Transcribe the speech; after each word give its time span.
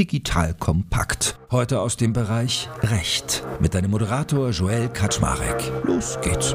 digital 0.00 0.54
kompakt. 0.54 1.38
Heute 1.50 1.80
aus 1.80 1.98
dem 1.98 2.14
Bereich 2.14 2.70
Recht 2.82 3.44
mit 3.60 3.74
deinem 3.74 3.90
Moderator 3.90 4.48
Joel 4.48 4.88
Kaczmarek. 4.88 5.62
Los 5.84 6.18
geht's. 6.22 6.54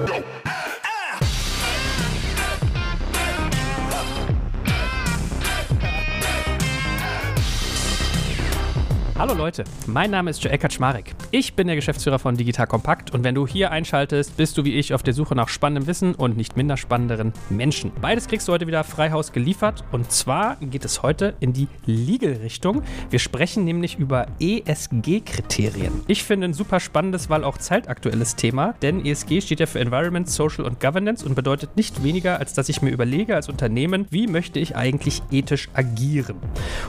Hallo 9.18 9.34
Leute, 9.34 9.64
mein 9.88 10.12
Name 10.12 10.30
ist 10.30 10.44
Joe 10.44 10.58
Kaczmarek. 10.58 11.16
Ich 11.32 11.54
bin 11.54 11.68
der 11.68 11.78
Geschäftsführer 11.78 12.20
von 12.20 12.36
Digital 12.36 12.68
Kompakt 12.68 13.14
und 13.14 13.24
wenn 13.24 13.34
du 13.34 13.48
hier 13.48 13.72
einschaltest, 13.72 14.36
bist 14.36 14.58
du 14.58 14.66
wie 14.66 14.74
ich 14.74 14.94
auf 14.94 15.04
der 15.04 15.14
Suche 15.14 15.36
nach 15.36 15.48
spannendem 15.48 15.88
Wissen 15.88 16.16
und 16.16 16.36
nicht 16.36 16.58
minder 16.58 16.76
spannenderen 16.76 17.32
Menschen. 17.50 17.94
Beides 18.02 18.28
kriegst 18.28 18.46
du 18.50 18.52
heute 18.52 18.68
wieder 18.68 18.84
Freihaus 18.84 19.32
geliefert 19.32 19.86
und 19.94 20.12
zwar 20.12 20.58
geht 20.58 20.84
es 20.84 21.02
heute 21.02 21.34
in 21.40 21.54
die 21.54 21.70
Legal-Richtung. 21.86 22.82
Wir 23.10 23.20
sprechen 23.20 23.64
nämlich 23.64 23.98
über 23.98 24.26
ESG-Kriterien. 24.42 25.94
Ich 26.08 26.26
finde 26.26 26.48
ein 26.48 26.54
super 26.54 26.82
spannendes, 26.82 27.30
weil 27.30 27.46
auch 27.46 27.58
zeitaktuelles 27.58 28.36
Thema, 28.36 28.74
denn 28.82 29.06
ESG 29.06 29.40
steht 29.40 29.62
ja 29.62 29.66
für 29.66 29.80
Environment, 29.80 30.30
Social 30.30 30.66
und 30.66 30.82
Governance 30.82 31.26
und 31.26 31.36
bedeutet 31.36 31.78
nicht 31.78 32.04
weniger, 32.04 32.40
als 32.40 32.54
dass 32.54 32.68
ich 32.68 32.82
mir 32.82 32.90
überlege 32.90 33.34
als 33.34 33.48
Unternehmen, 33.48 34.08
wie 34.10 34.28
möchte 34.28 34.60
ich 34.60 34.76
eigentlich 34.76 35.22
ethisch 35.32 35.70
agieren. 35.74 36.36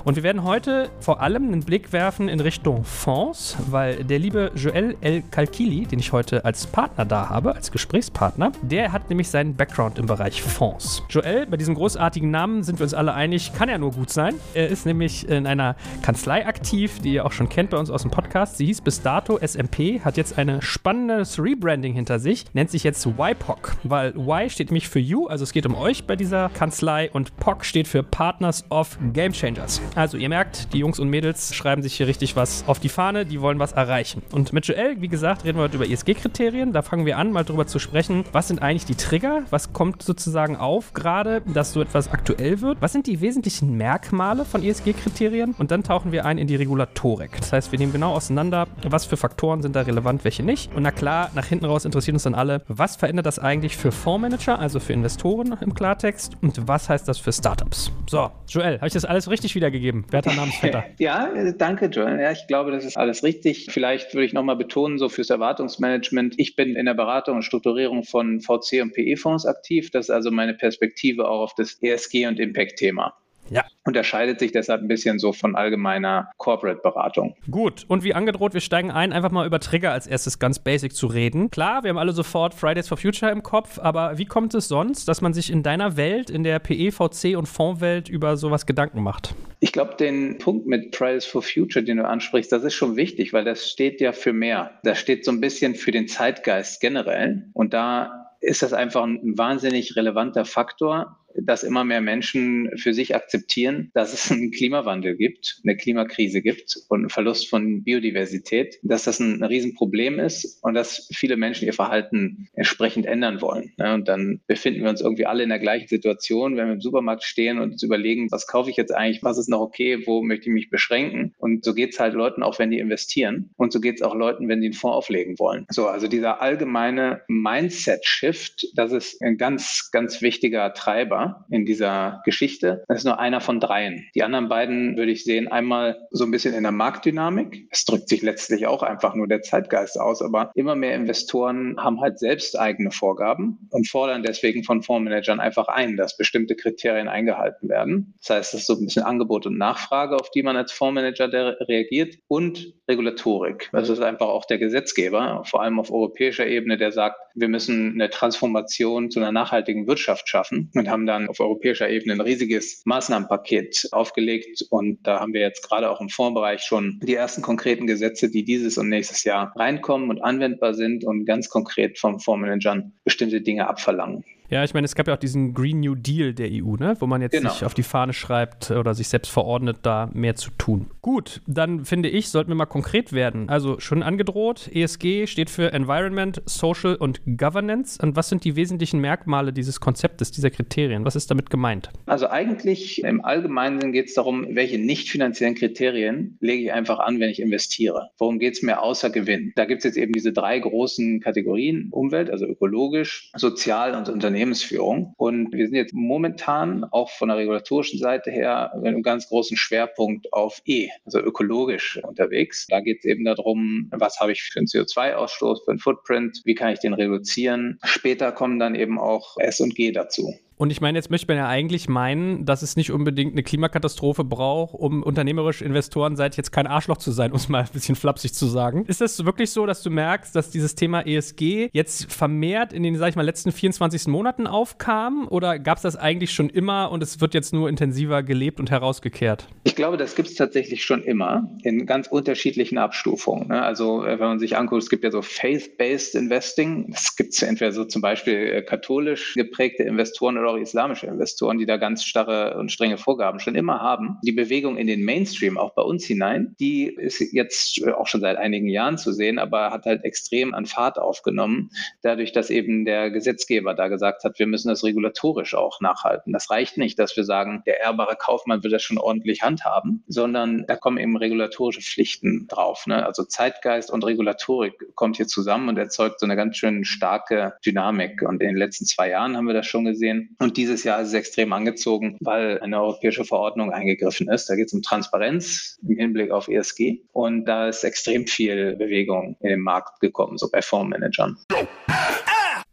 Und 0.03 0.17
wir 0.17 0.25
werden 0.25 0.43
heute 0.43 0.91
vor 0.99 1.21
allem 1.21 1.45
einen 1.45 1.61
Blick 1.61 1.93
werfen 1.93 2.16
werfen 2.17 2.29
in 2.31 2.41
Richtung 2.41 2.83
Fonds, 2.83 3.59
weil 3.71 4.03
der 4.03 4.19
liebe 4.19 4.51
Joel 4.55 4.97
El 5.03 5.23
Kalkili, 5.31 5.85
den 5.85 5.99
ich 5.99 6.13
heute 6.13 6.47
als 6.47 6.67
Partner 6.67 7.05
da 7.05 7.29
habe, 7.29 7.55
als 7.55 7.71
Gesprächspartner, 7.71 8.53
der 8.63 8.93
hat 8.93 9.11
nämlich 9.11 9.29
seinen 9.29 9.55
Background 9.55 9.99
im 9.99 10.07
Bereich 10.07 10.41
Fonds. 10.41 11.03
Joel, 11.11 11.45
bei 11.45 11.59
diesem 11.59 11.75
großartigen 11.75 12.31
Namen 12.31 12.63
sind 12.63 12.79
wir 12.79 12.85
uns 12.85 12.95
alle 12.95 13.13
einig, 13.13 13.53
kann 13.53 13.69
er 13.69 13.77
nur 13.77 13.91
gut 13.91 14.09
sein. 14.09 14.35
Er 14.55 14.69
ist 14.69 14.87
nämlich 14.87 15.29
in 15.29 15.47
einer 15.47 15.77
Kanzlei 16.01 16.47
aktiv, 16.47 17.01
die 17.01 17.13
ihr 17.13 17.27
auch 17.27 17.33
schon 17.33 17.51
kennt 17.51 17.69
bei 17.69 17.77
uns 17.77 17.91
aus 17.91 18.01
dem 18.01 18.11
Podcast. 18.11 18.57
Sie 18.57 18.65
hieß 18.65 18.81
bis 18.81 19.03
dato 19.03 19.39
SMP, 19.39 20.01
hat 20.03 20.17
jetzt 20.17 20.39
ein 20.39 20.63
spannendes 20.63 21.39
Rebranding 21.39 21.93
hinter 21.93 22.19
sich, 22.19 22.47
nennt 22.55 22.71
sich 22.71 22.83
jetzt 22.83 23.05
YPOC, 23.05 23.77
weil 23.83 24.17
Y 24.17 24.49
steht 24.49 24.71
nämlich 24.71 24.89
für 24.89 25.01
You, 25.01 25.27
also 25.27 25.43
es 25.43 25.53
geht 25.53 25.67
um 25.67 25.75
euch 25.75 26.07
bei 26.07 26.17
dieser 26.17 26.49
Kanzlei 26.49 27.11
und 27.11 27.37
POC 27.37 27.65
steht 27.67 27.89
für 27.89 28.03
Partners 28.03 28.65
of 28.71 28.97
Game 29.13 29.33
Changers. 29.33 29.83
Also 29.95 30.17
ihr 30.17 30.31
merkt, 30.31 30.73
die 30.73 30.79
Jungs 30.79 30.99
und 30.99 31.11
Mädels 31.11 31.55
schreiben 31.55 31.83
sich 31.83 31.95
hier 31.95 32.06
richtig 32.07 32.37
was 32.37 32.65
auf 32.67 32.81
die 32.81 32.89
Fahne, 32.89 33.27
die 33.27 33.41
wollen 33.41 33.59
was 33.59 33.73
erreichen. 33.73 34.23
Und 34.33 34.53
mit 34.53 34.67
Joel, 34.67 35.01
wie 35.01 35.09
gesagt, 35.09 35.45
reden 35.45 35.59
wir 35.59 35.65
heute 35.65 35.77
über 35.77 35.89
ESG-Kriterien. 35.89 36.73
Da 36.73 36.83
fangen 36.83 37.07
wir 37.07 37.19
an, 37.19 37.33
mal 37.33 37.45
drüber 37.45 37.67
zu 37.67 37.79
sprechen, 37.79 38.25
was 38.33 38.49
sind 38.49 38.63
eigentlich 38.63 38.85
die 38.85 38.95
Trigger? 38.95 39.43
Was 39.51 39.73
kommt 39.73 40.03
sozusagen 40.03 40.57
auf 40.57 40.95
gerade, 40.95 41.43
dass 41.53 41.73
so 41.73 41.81
etwas 41.81 42.11
aktuell 42.11 42.61
wird? 42.61 42.79
Was 42.81 42.93
sind 42.93 43.07
die 43.07 43.21
wesentlichen 43.21 43.77
Merkmale 43.77 44.45
von 44.45 44.63
ESG-Kriterien? 44.63 45.55
Und 45.59 45.71
dann 45.71 45.83
tauchen 45.83 46.13
wir 46.13 46.25
ein 46.25 46.39
in 46.39 46.47
die 46.47 46.57
Regulatorik. 46.57 47.37
Das 47.39 47.53
heißt, 47.53 47.73
wir 47.73 47.79
nehmen 47.79 47.93
genau 47.93 48.13
auseinander, 48.13 48.67
was 48.83 49.05
für 49.05 49.17
Faktoren 49.17 49.63
sind 49.63 49.77
da 49.77 49.83
relevant, 49.83 50.25
welche 50.25 50.43
nicht. 50.43 50.75
Und 50.75 50.83
na 50.83 50.91
klar, 50.91 51.31
nach 51.35 51.47
hinten 51.47 51.65
raus 51.65 51.85
interessiert 51.85 52.15
uns 52.15 52.23
dann 52.23 52.35
alle, 52.35 52.63
was 52.69 52.97
verändert 52.97 53.27
das 53.27 53.39
eigentlich 53.39 53.77
für 53.77 53.93
Fondsmanager, 53.93 54.59
also 54.59 54.81
für 54.81 54.93
Investoren 54.93 55.57
im 55.61 55.75
Klartext? 55.75 56.37
Und 56.43 56.69
was 56.69 56.89
heißt 56.89 57.09
das 57.09 57.19
für 57.19 57.33
Startups? 57.33 57.93
So, 58.09 58.31
Joel, 58.49 58.77
habe 58.77 58.87
ich 58.87 58.93
das 58.93 59.05
alles 59.05 59.31
richtig 59.31 59.55
wiedergegeben? 59.55 60.05
Werter 60.11 60.35
Namensvetter. 60.35 60.85
ja, 60.99 61.29
danke, 61.59 61.89
Joel. 61.97 62.21
Ja, 62.21 62.31
ich 62.31 62.47
glaube, 62.47 62.71
das 62.71 62.85
ist 62.85 62.97
alles 62.97 63.25
richtig. 63.25 63.69
Vielleicht 63.71 64.15
würde 64.15 64.27
ich 64.27 64.33
nochmal 64.33 64.57
betonen, 64.57 64.99
so 64.99 65.09
fürs 65.09 65.31
Erwartungsmanagement. 65.31 66.35
Ich 66.37 66.55
bin 66.55 66.77
in 66.77 66.87
der 66.87 66.95
Beratung 66.95 67.37
und 67.37 67.43
Strukturierung 67.43 68.05
von 68.05 68.41
VC 68.41 68.83
und 68.83 68.93
PE-Fonds 68.93 69.47
aktiv. 69.47 69.91
Das 69.91 70.07
ist 70.07 70.11
also 70.11 70.31
meine 70.31 70.55
Perspektive 70.55 71.29
auch 71.29 71.41
auf 71.41 71.55
das 71.55 71.83
ESG- 71.83 72.29
und 72.29 72.39
Impact-Thema. 72.39 73.15
Ja. 73.51 73.65
Unterscheidet 73.85 74.41
sich 74.41 74.53
deshalb 74.53 74.83
ein 74.83 74.89
bisschen 74.89 75.19
so 75.19 75.33
von 75.33 75.55
allgemeiner 75.55 76.31
Corporate-Beratung. 76.39 77.37
Gut, 77.51 77.85
und 77.89 78.03
wie 78.03 78.15
angedroht, 78.15 78.55
wir 78.55 78.61
steigen 78.61 78.91
ein, 78.91 79.13
einfach 79.13 79.31
mal 79.31 79.47
über 79.47 79.61
Trigger 79.61 79.93
als 79.93 80.07
erstes 80.07 80.39
ganz 80.39 80.59
basic 80.59 80.95
zu 80.95 81.07
reden. 81.07 81.51
Klar, 81.51 81.85
wir 81.85 81.91
haben 81.91 81.99
alle 81.99 82.13
sofort 82.13 82.55
Fridays 82.55 82.89
for 82.89 82.97
Future 82.97 83.31
im 83.31 83.43
Kopf, 83.43 83.79
aber 83.79 84.19
wie 84.19 84.25
kommt 84.25 84.55
es 84.55 84.69
sonst, 84.69 85.07
dass 85.07 85.21
man 85.21 85.33
sich 85.33 85.51
in 85.51 85.63
deiner 85.63 85.97
Welt, 85.97 86.31
in 86.31 86.43
der 86.43 86.59
PE, 86.59 86.91
VC 86.91 87.37
und 87.37 87.47
Fondswelt 87.47 88.09
über 88.09 88.37
sowas 88.37 88.67
Gedanken 88.67 89.03
macht? 89.03 89.35
Ich 89.61 89.73
glaube, 89.73 89.95
den 89.97 90.39
Punkt 90.39 90.67
mit 90.67 90.95
Fridays 90.95 91.25
for 91.25 91.43
Future, 91.43 91.85
den 91.85 91.97
du 91.97 92.07
ansprichst, 92.07 92.53
das 92.53 92.65
ist 92.65 92.75
schon 92.75 92.97
wichtig, 92.97 93.33
weil 93.33 93.45
das 93.45 93.71
steht 93.71 94.01
ja 94.01 94.13
für 94.13 94.33
mehr. 94.33 94.79
Das 94.83 94.99
steht 94.99 95.25
so 95.25 95.31
ein 95.33 95.41
bisschen 95.41 95.75
für 95.75 95.93
den 95.93 96.09
Zeitgeist 96.09 96.81
generell. 96.81 97.49
Und 97.55 97.73
da 97.73 98.35
ist 98.41 98.63
das 98.63 98.73
einfach 98.73 99.05
ein 99.05 99.39
wahnsinnig 99.39 99.97
relevanter 99.97 100.45
Faktor, 100.45 101.19
dass 101.43 101.63
immer 101.63 101.85
mehr 101.85 102.01
Menschen 102.01 102.71
für 102.77 102.95
sich 102.95 103.15
akzeptieren, 103.15 103.91
dass 103.95 104.13
es 104.13 104.31
einen 104.31 104.51
Klimawandel 104.51 105.17
gibt, 105.17 105.61
eine 105.65 105.77
Klimakrise 105.77 106.43
gibt 106.43 106.79
und 106.89 107.01
einen 107.01 107.11
Verlust 107.11 107.49
von 107.49 107.83
Biodiversität, 107.83 108.79
dass 108.83 109.05
das 109.05 109.21
ein, 109.21 109.43
Riesenproblem 109.47 110.19
ist 110.19 110.59
und 110.63 110.75
dass 110.75 111.09
viele 111.15 111.37
Menschen 111.37 111.67
ihr 111.67 111.73
Verhalten 111.73 112.49
entsprechend 112.55 113.07
ändern 113.07 113.41
wollen. 113.41 113.73
Und 113.79 114.09
dann 114.09 114.41
befinden 114.47 114.83
wir 114.83 114.91
uns 114.91 115.01
irgendwie 115.01 115.27
alle 115.27 115.43
in 115.43 115.51
der 115.51 115.59
gleichen 115.59 115.89
Situation, 115.89 116.57
wenn 116.57 116.67
wir 116.67 116.75
im 116.75 116.81
Supermarkt 116.81 117.23
stehen 117.23 117.59
und 117.59 117.73
uns 117.73 117.83
überlegen, 117.83 118.31
was 118.31 118.47
kaufe 118.47 118.71
ich 118.71 118.77
jetzt 118.77 118.95
eigentlich, 118.95 119.23
was 119.23 119.39
ist 119.39 119.49
noch 119.49 119.61
okay, 119.61 120.07
wo 120.07 120.23
möchte 120.23 120.49
ich 120.49 120.55
mich 120.55 120.71
beschränken. 120.71 121.35
Und 121.39 121.65
so 121.65 121.75
geht 121.75 121.93
es 121.93 122.01
halt 122.01 122.15
Leuten 122.15 122.43
auch, 122.43 122.59
wenn 122.59 122.71
die 122.71 122.79
investieren. 122.79 123.51
Und 123.57 123.73
so 123.73 123.81
geht 123.81 123.97
es 123.97 124.03
auch 124.03 124.15
Leuten, 124.15 124.49
wenn 124.49 124.61
die 124.61 124.69
einen 124.69 124.75
Fonds 124.75 124.97
auflegen 124.97 125.39
wollen. 125.39 125.67
So, 125.71 125.87
also 125.87 126.09
dieser 126.09 126.41
allgemeine 126.41 127.23
Mindset-Shift, 127.29 128.69
das 128.75 128.93
ist 128.93 129.23
ein 129.23 129.37
ganz, 129.37 129.91
ganz 129.93 130.23
wichtiger 130.23 130.73
Treiber 130.73 131.26
in 131.51 131.65
dieser 131.65 132.23
Geschichte. 132.25 132.85
Das 132.89 132.99
ist 132.99 133.05
nur 133.05 133.19
einer 133.19 133.41
von 133.41 133.61
dreien. 133.61 134.07
Die 134.15 134.23
anderen 134.23 134.49
beiden 134.49 134.97
würde 134.97 135.13
ich 135.13 135.25
sehen, 135.25 135.49
einmal 135.49 136.07
so 136.11 136.25
ein 136.25 136.31
bisschen 136.31 136.55
in 136.55 136.63
der 136.63 136.73
Marktdynamik. 136.73 137.69
Es 137.71 137.85
drückt 137.85 138.09
sich 138.09 138.23
letztlich 138.23 138.67
auch 138.67 138.83
einfach 138.83 139.15
nur 139.15 139.29
der 139.29 139.43
Zeitgeist 139.43 139.99
aus, 139.99 140.23
aber 140.23 140.51
immer 140.55 140.75
mehr 140.75 140.95
Investoren 140.95 141.77
haben 141.79 142.01
halt 142.01 142.19
selbst 142.19 142.59
eigene 142.59 142.91
Vorgaben 142.91 143.69
und 143.71 143.89
fordern 143.89 144.23
deswegen 144.23 144.65
von 144.65 144.83
Fondsmanagern 144.83 145.41
einfach 145.41 145.69
ein, 145.69 145.97
dass 145.97 146.17
bestimmte 146.17 146.57
Kriterien 146.57 147.09
eingehalten 147.09 147.69
werden. 147.69 148.15
Das 148.21 148.37
heißt, 148.37 148.55
es 148.55 148.61
ist 148.61 148.67
so 148.67 148.75
ein 148.75 148.85
bisschen 148.85 149.05
Angebot 149.05 149.47
und 149.47 149.59
Nachfrage, 149.59 150.17
auf 150.17 150.31
die 150.31 150.43
man 150.43 150.57
als 150.57 150.73
Fondsmanager 150.73 151.27
reagiert 151.69 152.17
und 152.29 152.75
Regulatorik. 152.89 153.69
Das 153.73 153.89
ist 153.89 154.01
einfach 154.01 154.29
auch 154.29 154.45
der 154.45 154.59
Gesetzgeber, 154.59 155.43
vor 155.45 155.63
allem 155.63 155.81
auf 155.81 155.91
europäischer 155.91 156.47
Ebene, 156.47 156.77
der 156.77 156.93
sagt, 156.93 157.19
wir 157.35 157.49
müssen 157.49 157.93
eine 157.93 158.11
Transformation 158.11 159.11
zu 159.11 159.21
einer 159.21 159.33
nachhaltigen 159.33 159.87
Wirtschaft 159.87 160.29
schaffen 160.29 160.71
und 160.75 160.89
haben 160.89 161.07
dann 161.17 161.29
auf 161.29 161.41
europäischer 161.41 161.89
Ebene 161.89 162.15
ein 162.15 162.21
riesiges 162.21 162.83
Maßnahmenpaket 162.85 163.89
aufgelegt. 163.93 164.65
Und 164.71 165.07
da 165.07 165.21
haben 165.21 165.33
wir 165.33 165.41
jetzt 165.41 165.69
gerade 165.69 165.91
auch 165.91 166.01
im 166.01 166.09
Fondsbereich 166.09 166.63
schon 166.63 167.01
die 167.03 167.15
ersten 167.15 167.43
konkreten 167.43 167.87
Gesetze, 167.87 168.31
die 168.31 168.45
dieses 168.45 168.79
und 168.79 168.89
nächstes 168.89 169.25
Jahr 169.25 169.53
reinkommen 169.57 170.11
und 170.11 170.23
anwendbar 170.23 170.75
sind 170.75 171.05
und 171.05 171.25
ganz 171.25 171.49
konkret 171.49 171.99
vom 171.99 172.21
Fondsmanagern 172.21 172.93
bestimmte 173.05 173.41
Dinge 173.41 173.69
abverlangen. 173.69 174.25
Ja, 174.49 174.63
ich 174.63 174.75
meine, 174.75 174.85
es 174.85 174.95
gab 174.95 175.09
ja 175.09 175.15
auch 175.15 175.19
diesen 175.19 175.55
Green 175.55 175.81
New 175.81 175.95
Deal 175.95 176.33
der 176.33 176.49
EU, 176.51 176.77
ne? 176.77 176.97
wo 177.01 177.07
man 177.07 177.21
jetzt 177.21 177.33
genau. 177.33 177.51
sich 177.51 177.65
auf 177.65 177.75
die 177.75 177.83
Fahne 177.83 178.13
schreibt 178.13 178.71
oder 178.71 178.95
sich 178.95 179.09
selbst 179.09 179.31
verordnet, 179.31 179.79
da 179.83 180.09
mehr 180.13 180.37
zu 180.37 180.51
tun. 180.57 180.91
Gut, 181.03 181.41
dann 181.47 181.85
finde 181.85 182.09
ich, 182.09 182.29
sollten 182.29 182.51
wir 182.51 182.55
mal 182.55 182.67
konkret 182.67 183.13
werden. 183.13 183.49
Also 183.49 183.81
schon 183.81 184.03
angedroht, 184.03 184.71
ESG 184.73 185.27
steht 185.27 185.51
für 185.51 185.73
Environment, 185.73 186.43
Social 186.47 186.95
und 186.95 187.21
Governance. 187.27 187.99
Und 188.01 188.17
was 188.17 188.29
sind 188.29 188.45
die 188.45 188.57
wesentlichen 188.57 189.01
Merkmale 189.01 189.53
dieses 189.53 189.81
Konzeptes, 189.81 190.31
dieser 190.31 190.51
Kriterien? 190.51 191.05
Was 191.05 191.17
ist 191.17 191.31
damit 191.31 191.51
gemeint? 191.51 191.91
Also 192.07 192.29
eigentlich 192.29 193.03
im 193.03 193.25
Allgemeinen 193.25 193.93
geht 193.93 194.07
es 194.07 194.15
darum, 194.15 194.47
welche 194.51 194.79
nicht 194.79 195.11
finanziellen 195.11 195.55
Kriterien 195.55 196.39
lege 196.41 196.63
ich 196.65 196.73
einfach 196.73 197.01
an, 197.01 197.19
wenn 197.19 197.31
ich 197.31 197.41
investiere. 197.41 198.11
Worum 198.19 198.39
geht 198.39 198.55
es 198.55 198.63
mir 198.63 198.81
außer 198.83 199.11
Gewinn? 199.11 199.53
Da 199.57 199.65
gibt 199.65 199.79
es 199.79 199.85
jetzt 199.85 199.97
eben 199.97 200.13
diese 200.13 200.33
drei 200.33 200.59
großen 200.59 201.21
Kategorien, 201.21 201.89
Umwelt, 201.91 202.31
also 202.31 202.47
ökologisch, 202.47 203.31
sozial 203.35 203.95
und 203.95 204.09
Unternehmen. 204.09 204.36
Unternehmensführung. 204.37 205.15
Und 205.17 205.53
wir 205.53 205.67
sind 205.67 205.77
jetzt 205.77 205.95
momentan 205.95 206.85
auch 206.85 207.11
von 207.11 207.29
der 207.29 207.39
regulatorischen 207.39 207.99
Seite 207.99 208.31
her 208.31 208.71
mit 208.77 208.89
einem 208.89 209.03
ganz 209.03 209.29
großen 209.29 209.57
Schwerpunkt 209.57 210.31
auf 210.33 210.61
E, 210.67 210.91
also 211.07 211.21
ökologisch 211.21 211.99
unterwegs. 212.03 212.67
Da 212.69 212.81
geht 212.81 212.99
es 212.99 213.05
eben 213.07 213.25
darum, 213.25 213.89
was 213.93 214.21
habe 214.21 214.33
ich 214.33 214.43
für 214.43 214.59
einen 214.59 214.67
CO2-Ausstoß, 214.67 215.65
für 215.65 215.71
einen 215.71 215.79
Footprint, 215.79 216.43
wie 216.45 216.55
kann 216.55 216.73
ich 216.73 216.81
den 216.81 216.93
reduzieren. 216.93 217.79
Später 217.85 218.31
kommen 218.31 218.59
dann 218.59 218.75
eben 218.75 218.99
auch 218.99 219.37
S 219.39 219.61
und 219.61 219.75
G 219.75 219.91
dazu. 219.91 220.35
Und 220.59 220.71
ich 220.71 220.81
meine, 220.81 220.97
jetzt 220.99 221.11
möchte 221.11 221.27
man 221.29 221.37
ja 221.37 221.49
eigentlich 221.49 221.89
meinen, 221.89 222.47
dass 222.47 222.63
es 222.63 222.77
nicht 222.77 222.91
unbedingt 222.91 223.33
eine 223.33 223.43
Klimakatastrophe 223.43 224.25
braucht, 224.25 224.75
um 224.75 225.03
unternehmerisch 225.03 225.61
Investorenseite 225.61 226.39
jetzt 226.39 226.51
kein 226.51 226.67
Arschloch 226.67 226.97
zu 226.97 227.13
sein, 227.13 227.31
um 227.33 227.37
es 227.37 227.49
mal 227.49 227.63
ein 227.63 227.69
bisschen 227.73 227.95
flapsig 227.95 228.33
zu 228.33 228.47
sagen. 228.47 228.85
Ist 228.87 229.01
das 229.01 229.25
wirklich 229.25 229.51
so, 229.51 229.67
dass 229.67 229.83
du 229.83 229.91
merkst, 229.91 230.35
dass 230.35 230.51
dieses 230.51 230.75
Thema 230.75 231.07
ESG 231.07 231.69
jetzt 231.73 232.11
vermehrt 232.11 232.73
in 232.73 232.83
den, 232.83 232.97
sag 232.97 233.11
ich 233.11 233.17
mal, 233.17 233.23
letzten 233.23 233.53
24 233.53 234.07
Monaten 234.09 234.47
aufkam? 234.47 235.29
Oder 235.29 235.59
gab 235.59 235.77
es 235.77 235.83
das 235.83 235.97
eigentlich 235.97 236.33
schon 236.33 236.49
immer 236.49 236.91
und 236.91 237.03
es 237.03 237.21
wird 237.21 237.35
jetzt 237.35 237.53
nur 237.53 237.69
intensiver 237.69 238.23
gelebt 238.23 238.59
und 238.59 238.71
herausgekehrt? 238.71 239.49
Ich 239.65 239.77
glaube, 239.77 239.99
das 239.99 240.15
gibt 240.15 240.29
es 240.29 240.37
tatsächlich 240.37 240.85
schon 240.85 241.03
immer 241.03 241.51
in 241.65 241.85
ganz 241.85 242.07
unterschiedlichen 242.07 242.79
Abstufungen. 242.79 243.49
Ne? 243.49 243.63
Also, 243.63 244.05
äh, 244.05 244.19
wenn 244.19 244.29
man 244.29 244.39
sich 244.39 244.57
anguckt, 244.57 244.83
es 244.83 244.89
gibt 244.89 245.05
ja 245.05 245.11
so 245.11 245.21
Faith-Based 245.21 246.15
Investing. 246.15 246.93
Es 246.95 247.15
gibt 247.15 247.43
entweder 247.43 247.73
so 247.73 247.85
zum 247.85 248.01
Beispiel 248.01 248.35
äh, 248.35 248.63
katholisch 248.63 249.35
geprägte 249.35 249.83
Investoren 249.83 250.39
oder 250.39 250.46
oder 250.47 250.55
auch 250.55 250.61
islamische 250.61 251.07
Investoren, 251.07 251.59
die 251.59 251.67
da 251.67 251.77
ganz 251.77 252.05
starre 252.05 252.57
und 252.59 252.71
strenge 252.71 252.99
Vorgaben 252.99 253.41
schon 253.41 253.55
immer 253.55 253.81
haben. 253.81 254.19
Die 254.23 254.33
Bewegung 254.33 254.77
in 254.77 254.87
den 254.87 255.05
Mainstream, 255.05 255.59
auch 255.59 255.75
bei 255.75 255.83
uns 255.83 256.05
hinein, 256.05 256.55
die 256.61 256.87
ist 256.87 257.21
jetzt 257.33 257.85
auch 257.89 258.07
schon 258.07 258.21
seit 258.21 258.37
einigen 258.37 258.69
Jahren 258.69 258.99
zu 258.99 259.13
sehen, 259.13 259.39
aber 259.39 259.71
hat 259.71 259.87
halt 259.87 260.05
extrem 260.05 260.55
an 260.55 260.67
Fahrt 260.67 260.99
aufgenommen, 260.99 261.71
dadurch, 262.03 262.33
dass 262.33 262.51
eben 262.51 262.85
der 262.85 263.11
Gesetzgeber 263.11 263.75
da 263.75 263.89
gesagt 263.89 264.25
hat, 264.25 264.39
wir 264.39 264.47
müssen 264.47 264.69
das 264.69 264.85
regulatorisch 264.85 265.55
auch 265.55 265.81
nachhalten. 265.81 266.33
Das 266.33 266.51
reicht 266.51 266.77
nicht, 266.77 266.99
dass 266.99 267.17
wir 267.17 267.25
sagen, 267.25 267.63
der 267.67 267.81
ehrbare 267.81 268.17
Kaufmann 268.17 268.63
will 268.63 268.71
das 268.71 268.83
schon 268.83 268.99
ordentlich 268.99 269.43
handhaben, 269.43 270.05
sondern 270.07 270.65
da 270.69 270.77
kommen 270.77 270.99
eben 270.99 271.17
regulatorische 271.17 271.81
Pflichten 271.81 272.47
drauf. 272.47 272.87
Ne? 272.87 273.05
Also 273.05 273.25
Zeitgeist 273.25 273.91
und 273.91 274.05
Regulatorik 274.05 274.95
kommt 274.95 275.17
hier 275.17 275.27
zusammen 275.27 275.69
und 275.69 275.79
erzeugt 275.79 276.21
so 276.21 276.27
eine 276.27 276.37
ganz 276.37 276.57
schön 276.57 276.85
starke 276.85 277.55
Dynamik. 277.65 278.23
Und 278.23 278.41
in 278.43 278.49
den 278.49 278.57
letzten 278.57 278.87
zwei 278.87 279.11
Jahren 279.11 279.37
haben 279.37 279.47
wir 279.47 279.55
das 279.55 279.67
schon 279.67 279.85
gesehen. 279.85 280.36
Und 280.39 280.57
dieses 280.57 280.85
Jahr 280.85 281.01
ist 281.01 281.09
es 281.09 281.15
extrem 281.15 281.53
angezogen, 281.53 282.17
weil 282.21 282.61
eine 282.61 282.81
europäische 282.81 283.25
Verordnung 283.25 283.73
eingegriffen 283.73 284.29
ist. 284.29 284.49
Da 284.51 284.57
geht 284.57 284.67
es 284.67 284.73
um 284.75 284.83
Transparenz 284.83 285.79
im 285.87 285.97
Hinblick 285.97 286.31
auf 286.31 286.49
ESG. 286.49 287.01
Und 287.13 287.47
da 287.47 287.69
ist 287.69 287.85
extrem 287.85 288.27
viel 288.27 288.77
Bewegung 288.77 289.37
in 289.41 289.49
den 289.49 289.61
Markt 289.61 290.01
gekommen, 290.01 290.37
so 290.37 290.51
bei 290.51 290.61
Fondsmanagern. 290.61 291.39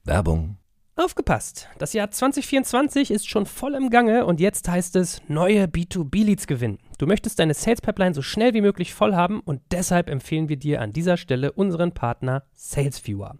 Werbung. 0.04 0.58
Aufgepasst! 0.96 1.70
Das 1.80 1.94
Jahr 1.94 2.12
2024 2.12 3.10
ist 3.10 3.28
schon 3.28 3.48
voll 3.48 3.74
im 3.74 3.90
Gange 3.90 4.28
und 4.28 4.40
jetzt 4.40 4.70
heißt 4.70 4.96
es 4.96 5.24
neue 5.28 5.64
B2B-Leads 5.66 6.46
gewinnen. 6.46 6.78
Du 7.00 7.08
möchtest 7.08 7.40
deine 7.40 7.56
Sales 7.56 7.82
Pipeline 7.82 8.14
so 8.14 8.22
schnell 8.22 8.54
wie 8.54 8.62
möglich 8.62 8.94
voll 8.94 9.16
haben 9.16 9.40
und 9.40 9.62
deshalb 9.72 10.08
empfehlen 10.08 10.50
wir 10.50 10.58
dir 10.58 10.82
an 10.82 10.94
dieser 10.94 11.18
Stelle 11.18 11.52
unseren 11.52 11.94
Partner 11.94 12.44
SalesViewer. 12.54 13.40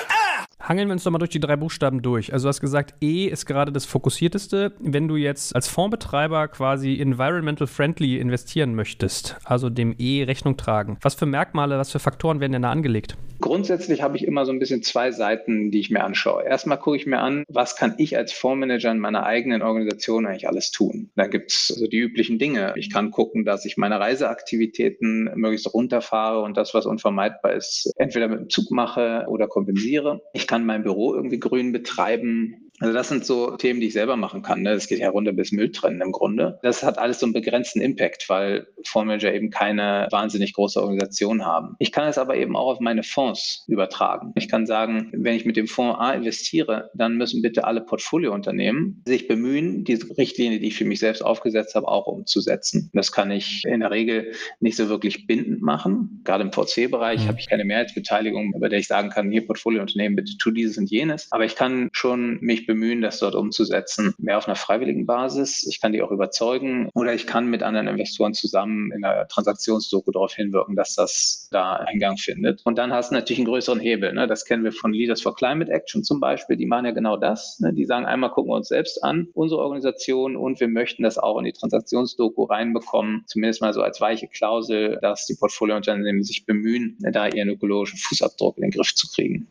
Hangeln 0.71 0.87
wir 0.87 0.93
uns 0.93 1.03
doch 1.03 1.11
mal 1.11 1.17
durch 1.17 1.31
die 1.31 1.41
drei 1.41 1.57
Buchstaben 1.57 2.01
durch. 2.01 2.31
Also 2.31 2.45
du 2.45 2.47
hast 2.47 2.61
gesagt, 2.61 2.95
E 3.01 3.25
ist 3.25 3.45
gerade 3.45 3.73
das 3.73 3.83
fokussierteste. 3.83 4.71
Wenn 4.79 5.09
du 5.09 5.17
jetzt 5.17 5.53
als 5.53 5.67
Fondsbetreiber 5.67 6.47
quasi 6.47 6.97
environmental 6.97 7.67
friendly 7.67 8.17
investieren 8.17 8.73
möchtest, 8.73 9.35
also 9.43 9.69
dem 9.69 9.93
E 9.99 10.23
Rechnung 10.23 10.55
tragen, 10.55 10.97
was 11.01 11.15
für 11.15 11.25
Merkmale, 11.25 11.77
was 11.77 11.91
für 11.91 11.99
Faktoren 11.99 12.39
werden 12.39 12.53
denn 12.53 12.61
da 12.61 12.71
angelegt? 12.71 13.17
Grundsätzlich 13.41 14.03
habe 14.03 14.15
ich 14.15 14.23
immer 14.25 14.45
so 14.45 14.51
ein 14.51 14.59
bisschen 14.59 14.83
zwei 14.83 15.11
Seiten, 15.11 15.71
die 15.71 15.79
ich 15.79 15.89
mir 15.89 16.03
anschaue. 16.03 16.43
Erstmal 16.43 16.77
gucke 16.77 16.95
ich 16.95 17.07
mir 17.07 17.19
an, 17.19 17.43
was 17.49 17.75
kann 17.75 17.95
ich 17.97 18.15
als 18.15 18.31
Fondsmanager 18.31 18.91
in 18.91 18.99
meiner 18.99 19.25
eigenen 19.25 19.63
Organisation 19.63 20.27
eigentlich 20.27 20.47
alles 20.47 20.71
tun. 20.71 21.09
Da 21.15 21.25
gibt 21.27 21.51
es 21.51 21.71
also 21.73 21.87
die 21.87 21.97
üblichen 21.97 22.37
Dinge. 22.37 22.73
Ich 22.77 22.93
kann 22.93 23.09
gucken, 23.09 23.43
dass 23.43 23.65
ich 23.65 23.77
meine 23.77 23.99
Reiseaktivitäten 23.99 25.31
möglichst 25.35 25.73
runterfahre 25.73 26.41
und 26.41 26.55
das, 26.55 26.73
was 26.75 26.85
unvermeidbar 26.85 27.53
ist, 27.53 27.91
entweder 27.97 28.27
mit 28.27 28.39
dem 28.39 28.49
Zug 28.49 28.69
mache 28.69 29.25
oder 29.27 29.47
kompensiere. 29.47 30.21
Ich 30.33 30.45
kann 30.45 30.60
mein 30.65 30.83
Büro 30.83 31.13
irgendwie 31.15 31.39
grün 31.39 31.71
betreiben. 31.71 32.70
Also 32.81 32.93
das 32.93 33.09
sind 33.09 33.25
so 33.25 33.51
Themen, 33.57 33.79
die 33.79 33.87
ich 33.87 33.93
selber 33.93 34.15
machen 34.15 34.41
kann. 34.41 34.63
Ne? 34.63 34.73
Das 34.73 34.87
geht 34.87 34.99
ja 34.99 35.09
runter 35.09 35.33
bis 35.33 35.51
Müll 35.51 35.71
trennen 35.71 36.01
im 36.01 36.11
Grunde. 36.11 36.59
Das 36.63 36.83
hat 36.83 36.97
alles 36.97 37.19
so 37.19 37.27
einen 37.27 37.33
begrenzten 37.33 37.79
Impact, 37.79 38.27
weil 38.27 38.67
Fondsmanager 38.87 39.33
eben 39.33 39.51
keine 39.51 40.07
wahnsinnig 40.09 40.53
große 40.53 40.81
Organisation 40.81 41.45
haben. 41.45 41.75
Ich 41.77 41.91
kann 41.91 42.07
es 42.07 42.17
aber 42.17 42.35
eben 42.35 42.55
auch 42.55 42.73
auf 42.73 42.79
meine 42.79 43.03
Fonds 43.03 43.65
übertragen. 43.67 44.31
Ich 44.35 44.49
kann 44.49 44.65
sagen, 44.65 45.09
wenn 45.13 45.35
ich 45.35 45.45
mit 45.45 45.57
dem 45.57 45.67
Fonds 45.67 45.99
A 45.99 46.11
investiere, 46.13 46.89
dann 46.95 47.17
müssen 47.17 47.43
bitte 47.43 47.65
alle 47.65 47.81
Portfoliounternehmen 47.81 49.03
sich 49.05 49.27
bemühen, 49.27 49.83
diese 49.83 50.17
Richtlinie, 50.17 50.59
die 50.59 50.67
ich 50.67 50.75
für 50.75 50.85
mich 50.85 50.99
selbst 50.99 51.21
aufgesetzt 51.21 51.75
habe, 51.75 51.87
auch 51.87 52.07
umzusetzen. 52.07 52.89
Das 52.93 53.11
kann 53.11 53.29
ich 53.29 53.63
in 53.65 53.81
der 53.81 53.91
Regel 53.91 54.31
nicht 54.59 54.75
so 54.75 54.89
wirklich 54.89 55.27
bindend 55.27 55.61
machen. 55.61 56.21
Gerade 56.23 56.43
im 56.43 56.51
VC-Bereich 56.51 57.23
mhm. 57.23 57.27
habe 57.27 57.39
ich 57.39 57.47
keine 57.47 57.63
Mehrheitsbeteiligung, 57.63 58.55
bei 58.59 58.69
der 58.69 58.79
ich 58.79 58.87
sagen 58.87 59.09
kann, 59.09 59.29
hier 59.29 59.45
Portfoliounternehmen, 59.45 60.15
bitte 60.15 60.37
tu 60.37 60.49
dieses 60.49 60.77
und 60.77 60.89
jenes. 60.89 61.27
Aber 61.31 61.45
ich 61.45 61.55
kann 61.55 61.89
schon 61.93 62.39
mich 62.41 62.65
bemühen, 62.71 63.01
das 63.01 63.19
dort 63.19 63.35
umzusetzen, 63.35 64.13
mehr 64.17 64.37
auf 64.37 64.47
einer 64.47 64.55
freiwilligen 64.55 65.05
Basis. 65.05 65.65
Ich 65.67 65.81
kann 65.81 65.91
die 65.91 66.01
auch 66.01 66.11
überzeugen 66.11 66.89
oder 66.93 67.13
ich 67.13 67.27
kann 67.27 67.47
mit 67.47 67.63
anderen 67.63 67.87
Investoren 67.87 68.33
zusammen 68.33 68.91
in 68.91 69.03
einer 69.03 69.27
Transaktionsdoku 69.27 70.11
darauf 70.11 70.33
hinwirken, 70.33 70.75
dass 70.75 70.95
das 70.95 71.47
da 71.51 71.73
Eingang 71.73 72.17
findet. 72.17 72.61
Und 72.63 72.77
dann 72.77 72.93
hast 72.93 73.11
du 73.11 73.15
natürlich 73.15 73.39
einen 73.39 73.47
größeren 73.47 73.79
Hebel. 73.79 74.13
Ne? 74.13 74.27
Das 74.27 74.45
kennen 74.45 74.63
wir 74.63 74.71
von 74.71 74.93
Leaders 74.93 75.21
for 75.21 75.35
Climate 75.35 75.71
Action 75.71 76.03
zum 76.03 76.19
Beispiel. 76.19 76.55
Die 76.55 76.65
machen 76.65 76.85
ja 76.85 76.91
genau 76.91 77.17
das. 77.17 77.59
Ne? 77.59 77.73
Die 77.73 77.85
sagen 77.85 78.05
einmal, 78.05 78.31
gucken 78.31 78.51
wir 78.51 78.55
uns 78.55 78.69
selbst 78.69 79.03
an, 79.03 79.27
unsere 79.33 79.61
Organisation, 79.61 80.35
und 80.35 80.59
wir 80.59 80.67
möchten 80.67 81.03
das 81.03 81.17
auch 81.17 81.37
in 81.39 81.45
die 81.45 81.51
Transaktionsdoku 81.51 82.43
reinbekommen, 82.43 83.23
zumindest 83.27 83.61
mal 83.61 83.73
so 83.73 83.81
als 83.81 83.99
weiche 83.99 84.27
Klausel, 84.27 84.97
dass 85.01 85.25
die 85.25 85.35
Portfoliounternehmen 85.35 86.23
sich 86.23 86.45
bemühen, 86.45 86.97
da 86.99 87.27
ihren 87.27 87.49
ökologischen 87.49 87.99
Fußabdruck 87.99 88.57
in 88.57 88.63
den 88.63 88.71
Griff 88.71 88.95
zu 88.95 89.07
kriegen. 89.07 89.47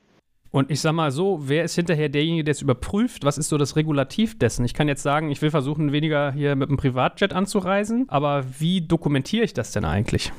Und 0.52 0.70
ich 0.70 0.80
sag 0.80 0.92
mal 0.92 1.12
so, 1.12 1.38
wer 1.42 1.64
ist 1.64 1.76
hinterher 1.76 2.08
derjenige, 2.08 2.44
der 2.44 2.52
es 2.52 2.62
überprüft? 2.62 3.24
Was 3.24 3.38
ist 3.38 3.48
so 3.48 3.56
das 3.56 3.76
Regulativ 3.76 4.36
dessen? 4.38 4.64
Ich 4.64 4.74
kann 4.74 4.88
jetzt 4.88 5.02
sagen, 5.02 5.30
ich 5.30 5.40
will 5.42 5.50
versuchen, 5.50 5.92
weniger 5.92 6.32
hier 6.32 6.56
mit 6.56 6.68
einem 6.68 6.76
Privatjet 6.76 7.32
anzureisen, 7.32 8.06
aber 8.08 8.44
wie 8.58 8.80
dokumentiere 8.80 9.44
ich 9.44 9.54
das 9.54 9.70
denn 9.70 9.84
eigentlich? 9.84 10.32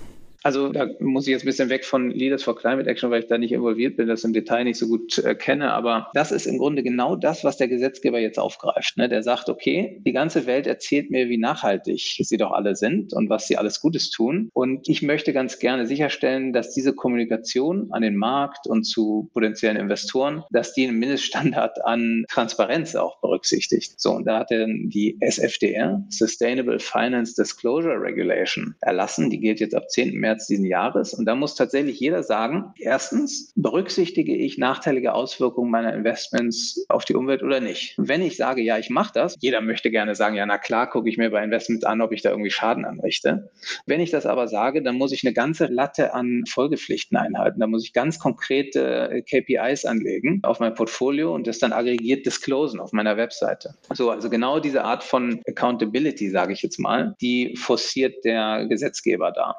Also 0.43 0.69
da 0.69 0.88
muss 0.99 1.27
ich 1.27 1.31
jetzt 1.31 1.43
ein 1.43 1.47
bisschen 1.47 1.69
weg 1.69 1.85
von 1.85 2.09
Leaders 2.09 2.43
for 2.43 2.55
Climate 2.55 2.89
Action, 2.89 3.11
weil 3.11 3.21
ich 3.21 3.27
da 3.27 3.38
nicht 3.38 3.51
involviert 3.51 3.97
bin, 3.97 4.07
das 4.07 4.23
im 4.23 4.33
Detail 4.33 4.63
nicht 4.63 4.77
so 4.77 4.88
gut 4.88 5.19
äh, 5.19 5.35
kenne. 5.35 5.71
Aber 5.73 6.09
das 6.13 6.31
ist 6.31 6.47
im 6.47 6.57
Grunde 6.57 6.83
genau 6.83 7.16
das, 7.16 7.44
was 7.44 7.57
der 7.57 7.68
Gesetzgeber 7.68 8.19
jetzt 8.19 8.39
aufgreift. 8.39 8.97
Ne? 8.97 9.07
Der 9.07 9.21
sagt, 9.21 9.49
okay, 9.49 10.01
die 10.06 10.11
ganze 10.11 10.47
Welt 10.47 10.66
erzählt 10.66 11.11
mir, 11.11 11.30
wie 11.30 11.37
nachhaltig 11.37 12.18
sie 12.19 12.37
doch 12.37 12.51
alle 12.51 12.75
sind 12.75 13.13
und 13.13 13.30
was 13.30 13.47
sie 13.47 13.57
alles 13.57 13.81
Gutes 13.81 14.09
tun. 14.09 14.49
Und 14.54 14.89
ich 14.89 15.01
möchte 15.01 15.33
ganz 15.33 15.59
gerne 15.59 15.85
sicherstellen, 15.85 16.54
dass 16.54 16.73
diese 16.73 16.94
Kommunikation 16.94 17.92
an 17.92 18.01
den 18.01 18.16
Markt 18.16 18.68
und 18.68 18.83
zu 18.83 19.30
potenziellen 19.33 19.77
Investoren, 19.77 20.44
dass 20.49 20.73
die 20.73 20.87
einen 20.87 20.97
Mindeststandard 20.97 21.85
an 21.85 22.25
Transparenz 22.30 22.95
auch 22.95 23.21
berücksichtigt. 23.21 23.99
So, 23.99 24.11
und 24.13 24.25
da 24.25 24.39
hat 24.39 24.51
er 24.51 24.66
die 24.68 25.18
SFDR, 25.19 26.04
Sustainable 26.09 26.80
Finance 26.80 27.35
Disclosure 27.35 28.01
Regulation, 28.01 28.75
erlassen. 28.81 29.30
Die 29.30 29.39
gilt 29.39 29.59
jetzt 29.59 29.75
ab 29.75 29.89
10. 29.89 30.19
März 30.19 30.31
März 30.31 30.47
diesen 30.47 30.66
Jahres. 30.66 31.14
Und 31.14 31.26
da 31.26 31.35
muss 31.35 31.56
tatsächlich 31.56 32.00
jeder 32.00 32.23
sagen, 32.23 32.73
erstens, 32.78 33.52
berücksichtige 33.56 34.35
ich 34.35 34.57
nachteilige 34.57 35.14
Auswirkungen 35.14 35.69
meiner 35.69 35.94
Investments 35.94 36.85
auf 36.88 37.04
die 37.04 37.16
Umwelt 37.16 37.44
oder 37.44 37.59
nicht? 37.59 37.95
Wenn 37.97 38.21
ich 38.21 38.38
sage, 38.38 38.61
ja, 38.61 38.78
ich 38.78 38.90
mache 38.90 39.11
das, 39.14 39.35
jeder 39.42 39.61
möchte 39.61 39.92
gerne 39.92 40.16
sagen, 40.16 40.35
ja, 40.35 40.45
na 40.45 40.57
klar, 40.57 40.90
gucke 40.90 41.09
ich 41.09 41.18
mir 41.18 41.30
bei 41.31 41.44
Investments 41.44 41.83
an, 41.83 42.02
ob 42.02 42.14
ich 42.14 42.21
da 42.21 42.30
irgendwie 42.30 42.50
Schaden 42.50 42.85
anrichte. 42.85 43.52
Wenn 43.85 44.00
ich 44.00 44.11
das 44.11 44.26
aber 44.26 44.47
sage, 44.47 44.81
dann 44.81 44.95
muss 44.95 45.11
ich 45.11 45.26
eine 45.26 45.33
ganze 45.33 45.66
Latte 45.66 46.14
an 46.14 46.44
Folgepflichten 46.50 47.18
einhalten. 47.18 47.59
Da 47.59 47.68
muss 47.68 47.83
ich 47.83 47.94
ganz 47.94 48.19
konkrete 48.19 49.23
KPIs 49.30 49.85
anlegen 49.85 50.40
auf 50.44 50.59
mein 50.59 50.73
Portfolio 50.73 51.33
und 51.35 51.47
das 51.47 51.59
dann 51.59 51.73
aggregiert 51.73 52.26
disclosen 52.26 52.80
auf 52.80 52.94
meiner 52.94 53.18
Webseite. 53.18 53.76
So, 53.94 54.09
also 54.11 54.30
genau 54.30 54.59
diese 54.59 54.83
Art 54.83 55.04
von 55.04 55.42
Accountability, 55.47 56.30
sage 56.30 56.54
ich 56.54 56.61
jetzt 56.61 56.80
mal, 56.80 57.16
die 57.21 57.56
forciert 57.57 58.23
der 58.23 58.66
Gesetzgeber 58.68 59.31
da. 59.31 59.56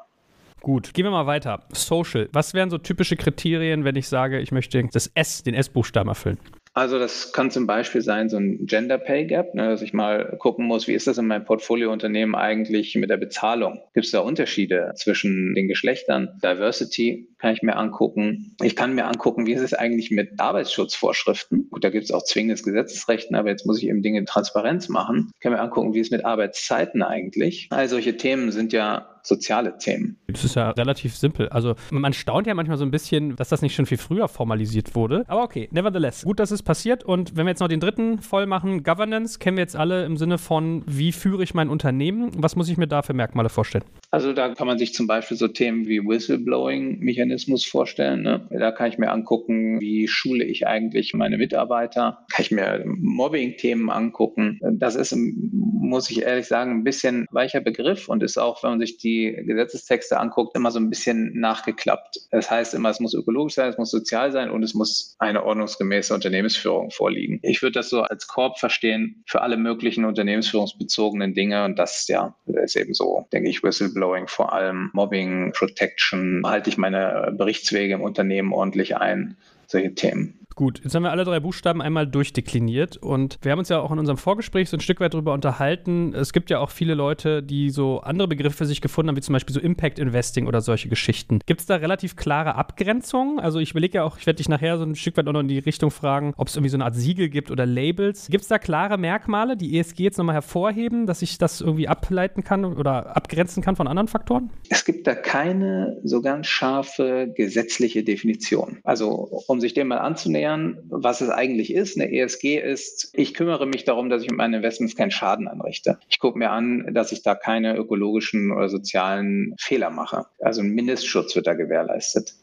Gut, 0.63 0.93
gehen 0.93 1.03
wir 1.03 1.11
mal 1.11 1.27
weiter. 1.27 1.59
Social. 1.73 2.29
Was 2.31 2.53
wären 2.53 2.69
so 2.69 2.77
typische 2.77 3.17
Kriterien, 3.17 3.83
wenn 3.83 3.97
ich 3.97 4.07
sage, 4.07 4.39
ich 4.39 4.53
möchte 4.53 4.81
das 4.93 5.11
S, 5.13 5.43
den 5.43 5.55
S-Buchstaben 5.55 6.07
erfüllen? 6.07 6.39
Also 6.73 6.97
das 6.97 7.33
kann 7.33 7.51
zum 7.51 7.67
Beispiel 7.67 8.01
sein, 8.01 8.29
so 8.29 8.37
ein 8.37 8.65
Gender 8.65 8.97
Pay 8.97 9.25
Gap, 9.25 9.53
ne, 9.53 9.67
dass 9.67 9.81
ich 9.81 9.91
mal 9.91 10.37
gucken 10.39 10.65
muss, 10.65 10.87
wie 10.87 10.93
ist 10.93 11.05
das 11.05 11.17
in 11.17 11.27
meinem 11.27 11.43
Portfoliounternehmen 11.43 12.33
eigentlich 12.33 12.95
mit 12.95 13.09
der 13.09 13.17
Bezahlung? 13.17 13.81
Gibt 13.93 14.05
es 14.05 14.11
da 14.13 14.21
Unterschiede 14.21 14.93
zwischen 14.95 15.53
den 15.53 15.67
Geschlechtern? 15.67 16.39
Diversity 16.41 17.27
kann 17.39 17.53
ich 17.53 17.61
mir 17.61 17.75
angucken. 17.75 18.55
Ich 18.63 18.77
kann 18.77 18.95
mir 18.95 19.05
angucken, 19.05 19.45
wie 19.45 19.53
ist 19.53 19.61
es 19.61 19.73
eigentlich 19.73 20.11
mit 20.11 20.39
Arbeitsschutzvorschriften? 20.39 21.67
Gut, 21.71 21.83
da 21.83 21.89
gibt 21.89 22.05
es 22.05 22.11
auch 22.11 22.23
zwingendes 22.23 22.63
Gesetzesrechten, 22.63 23.35
aber 23.35 23.49
jetzt 23.49 23.65
muss 23.65 23.79
ich 23.79 23.89
eben 23.89 24.01
Dinge 24.01 24.23
Transparenz 24.23 24.87
machen. 24.87 25.29
Ich 25.35 25.41
kann 25.41 25.51
mir 25.51 25.59
angucken, 25.59 25.93
wie 25.93 25.99
ist 25.99 26.07
es 26.07 26.11
mit 26.11 26.25
Arbeitszeiten 26.25 27.03
eigentlich? 27.03 27.67
All 27.69 27.89
solche 27.89 28.15
Themen 28.15 28.51
sind 28.51 28.71
ja 28.71 29.12
soziale 29.23 29.77
Themen. 29.77 30.17
Das 30.27 30.43
ist 30.43 30.55
ja 30.55 30.69
relativ 30.71 31.15
simpel. 31.15 31.49
Also 31.49 31.75
man 31.91 32.13
staunt 32.13 32.45
ja 32.45 32.53
manchmal 32.53 32.77
so 32.77 32.85
ein 32.85 32.91
bisschen, 32.91 33.35
dass 33.35 33.49
das 33.49 33.61
nicht 33.61 33.73
schon 33.73 33.85
viel 33.85 33.97
früher 33.97 34.27
formalisiert 34.27 34.95
wurde. 34.95 35.23
Aber 35.27 35.43
okay, 35.43 35.69
nevertheless. 35.71 36.23
Gut, 36.23 36.39
dass 36.39 36.51
es 36.51 36.61
passiert. 36.61 37.03
Und 37.03 37.35
wenn 37.35 37.45
wir 37.45 37.51
jetzt 37.51 37.59
noch 37.59 37.67
den 37.67 37.79
dritten 37.79 38.19
voll 38.19 38.45
machen, 38.45 38.83
Governance, 38.83 39.39
kennen 39.39 39.57
wir 39.57 39.63
jetzt 39.63 39.75
alle 39.75 40.05
im 40.05 40.17
Sinne 40.17 40.37
von, 40.37 40.83
wie 40.85 41.11
führe 41.11 41.43
ich 41.43 41.53
mein 41.53 41.69
Unternehmen? 41.69 42.31
Was 42.37 42.55
muss 42.55 42.69
ich 42.69 42.77
mir 42.77 42.87
da 42.87 43.01
für 43.01 43.13
Merkmale 43.13 43.49
vorstellen? 43.49 43.85
Also 44.13 44.31
da 44.31 44.53
kann 44.53 44.67
man 44.67 44.77
sich 44.77 44.93
zum 44.93 45.07
Beispiel 45.07 45.37
so 45.37 45.47
Themen 45.47 45.87
wie 45.87 45.99
Whistleblowing-Mechanismus 45.99 47.65
vorstellen. 47.65 48.21
Ne? 48.21 48.47
Da 48.51 48.71
kann 48.71 48.89
ich 48.89 48.99
mir 48.99 49.11
angucken, 49.11 49.81
wie 49.81 50.07
schule 50.07 50.43
ich 50.43 50.67
eigentlich 50.67 51.15
meine 51.15 51.39
Mitarbeiter? 51.39 52.23
Kann 52.31 52.45
ich 52.45 52.51
mir 52.51 52.83
Mobbing-Themen 52.85 53.89
angucken? 53.89 54.59
Das 54.61 54.93
ist, 54.93 55.15
muss 55.17 56.11
ich 56.11 56.21
ehrlich 56.21 56.45
sagen, 56.45 56.69
ein 56.69 56.83
bisschen 56.83 57.25
weicher 57.31 57.59
Begriff 57.59 58.07
und 58.07 58.21
ist 58.21 58.37
auch, 58.37 58.61
wenn 58.61 58.69
man 58.69 58.79
sich 58.81 58.99
die 58.99 59.35
Gesetzestexte 59.47 60.19
anguckt, 60.19 60.55
immer 60.55 60.69
so 60.69 60.77
ein 60.77 60.91
bisschen 60.91 61.39
nachgeklappt. 61.39 62.19
Das 62.29 62.51
heißt 62.51 62.75
immer, 62.75 62.91
es 62.91 62.99
muss 62.99 63.15
ökologisch 63.15 63.55
sein, 63.55 63.69
es 63.69 63.79
muss 63.79 63.89
sozial 63.89 64.31
sein 64.31 64.51
und 64.51 64.61
es 64.61 64.75
muss 64.75 65.15
eine 65.17 65.43
ordnungsgemäße 65.43 66.13
Unternehmensführung 66.13 66.91
vorliegen. 66.91 67.39
Ich 67.41 67.63
würde 67.63 67.79
das 67.79 67.89
so 67.89 68.01
als 68.01 68.27
Korb 68.27 68.59
verstehen 68.59 69.23
für 69.25 69.41
alle 69.41 69.57
möglichen 69.57 70.05
unternehmensführungsbezogenen 70.05 71.33
Dinge 71.33 71.65
und 71.65 71.79
das 71.79 72.07
ja 72.07 72.35
ist 72.45 72.75
eben 72.75 72.93
so, 72.93 73.25
denke 73.33 73.49
ich, 73.49 73.63
Whistleblowing 74.03 74.27
vor 74.27 74.53
allem, 74.53 74.89
Mobbing, 74.93 75.53
Protection, 75.53 76.43
halte 76.45 76.69
ich 76.69 76.77
meine 76.77 77.33
Berichtswege 77.35 77.93
im 77.93 78.01
Unternehmen 78.01 78.53
ordentlich 78.53 78.97
ein, 78.97 79.37
solche 79.67 79.95
Themen. 79.95 80.42
Gut, 80.55 80.81
jetzt 80.83 80.93
haben 80.93 81.03
wir 81.03 81.11
alle 81.11 81.23
drei 81.23 81.39
Buchstaben 81.39 81.81
einmal 81.81 82.05
durchdekliniert 82.05 82.97
und 82.97 83.39
wir 83.41 83.51
haben 83.51 83.59
uns 83.59 83.69
ja 83.69 83.79
auch 83.79 83.91
in 83.91 83.97
unserem 83.97 84.17
Vorgespräch 84.17 84.69
so 84.69 84.77
ein 84.77 84.81
Stück 84.81 84.99
weit 84.99 85.13
darüber 85.13 85.33
unterhalten. 85.33 86.13
Es 86.13 86.31
gibt 86.31 86.51
ja 86.51 86.59
auch 86.59 86.69
viele 86.69 86.93
Leute, 86.93 87.41
die 87.41 87.71
so 87.71 88.01
andere 88.01 88.27
Begriffe 88.27 88.57
für 88.57 88.65
sich 88.65 88.81
gefunden 88.81 89.09
haben, 89.09 89.15
wie 89.15 89.21
zum 89.21 89.33
Beispiel 89.33 89.53
so 89.53 89.59
Impact 89.59 89.97
Investing 89.97 90.45
oder 90.45 90.61
solche 90.61 90.89
Geschichten. 90.89 91.39
Gibt 91.45 91.61
es 91.61 91.65
da 91.65 91.77
relativ 91.77 92.15
klare 92.15 92.55
Abgrenzungen? 92.55 93.39
Also 93.39 93.59
ich 93.59 93.71
überlege 93.71 93.95
ja 93.97 94.03
auch, 94.03 94.17
ich 94.19 94.27
werde 94.27 94.37
dich 94.37 94.49
nachher 94.49 94.77
so 94.77 94.83
ein 94.83 94.95
Stück 94.95 95.17
weit 95.17 95.27
auch 95.27 95.33
noch 95.33 95.39
in 95.39 95.47
die 95.47 95.59
Richtung 95.59 95.89
fragen, 95.89 96.33
ob 96.37 96.49
es 96.49 96.55
irgendwie 96.55 96.69
so 96.69 96.77
eine 96.77 96.85
Art 96.85 96.95
Siegel 96.95 97.29
gibt 97.29 97.49
oder 97.49 97.65
Labels. 97.65 98.27
Gibt 98.29 98.43
es 98.43 98.47
da 98.47 98.59
klare 98.59 98.99
Merkmale, 98.99 99.57
die 99.57 99.79
ESG 99.79 100.03
jetzt 100.03 100.17
nochmal 100.17 100.35
hervorheben, 100.35 101.07
dass 101.07 101.23
ich 101.23 101.39
das 101.39 101.61
irgendwie 101.61 101.87
ableiten 101.87 102.43
kann 102.43 102.63
oder 102.65 103.15
abgrenzen 103.15 103.63
kann 103.63 103.75
von 103.75 103.87
anderen 103.87 104.07
Faktoren? 104.07 104.51
Es 104.69 104.85
gibt 104.85 105.07
da 105.07 105.15
keine 105.15 105.99
so 106.03 106.21
ganz 106.21 106.45
scharfe 106.45 107.33
gesetzliche 107.35 108.03
Definition. 108.03 108.79
Also 108.83 109.41
um 109.47 109.59
sich 109.59 109.73
dem 109.73 109.87
mal 109.87 109.97
anzunehmen, 109.97 110.42
erklären, 110.43 110.77
was 110.89 111.21
es 111.21 111.29
eigentlich 111.29 111.73
ist. 111.73 111.99
Eine 111.99 112.11
ESG 112.11 112.59
ist, 112.59 113.09
ich 113.13 113.33
kümmere 113.33 113.65
mich 113.65 113.85
darum, 113.85 114.09
dass 114.09 114.23
ich 114.23 114.29
mit 114.29 114.37
meinen 114.37 114.55
Investments 114.55 114.95
keinen 114.95 115.11
Schaden 115.11 115.47
anrichte. 115.47 115.97
Ich 116.09 116.19
gucke 116.19 116.37
mir 116.37 116.51
an, 116.51 116.93
dass 116.93 117.11
ich 117.11 117.23
da 117.23 117.35
keine 117.35 117.75
ökologischen 117.75 118.51
oder 118.51 118.69
sozialen 118.69 119.55
Fehler 119.59 119.89
mache. 119.89 120.25
Also 120.39 120.61
ein 120.61 120.69
Mindestschutz 120.69 121.35
wird 121.35 121.47
da 121.47 121.53
gewährleistet. 121.53 122.33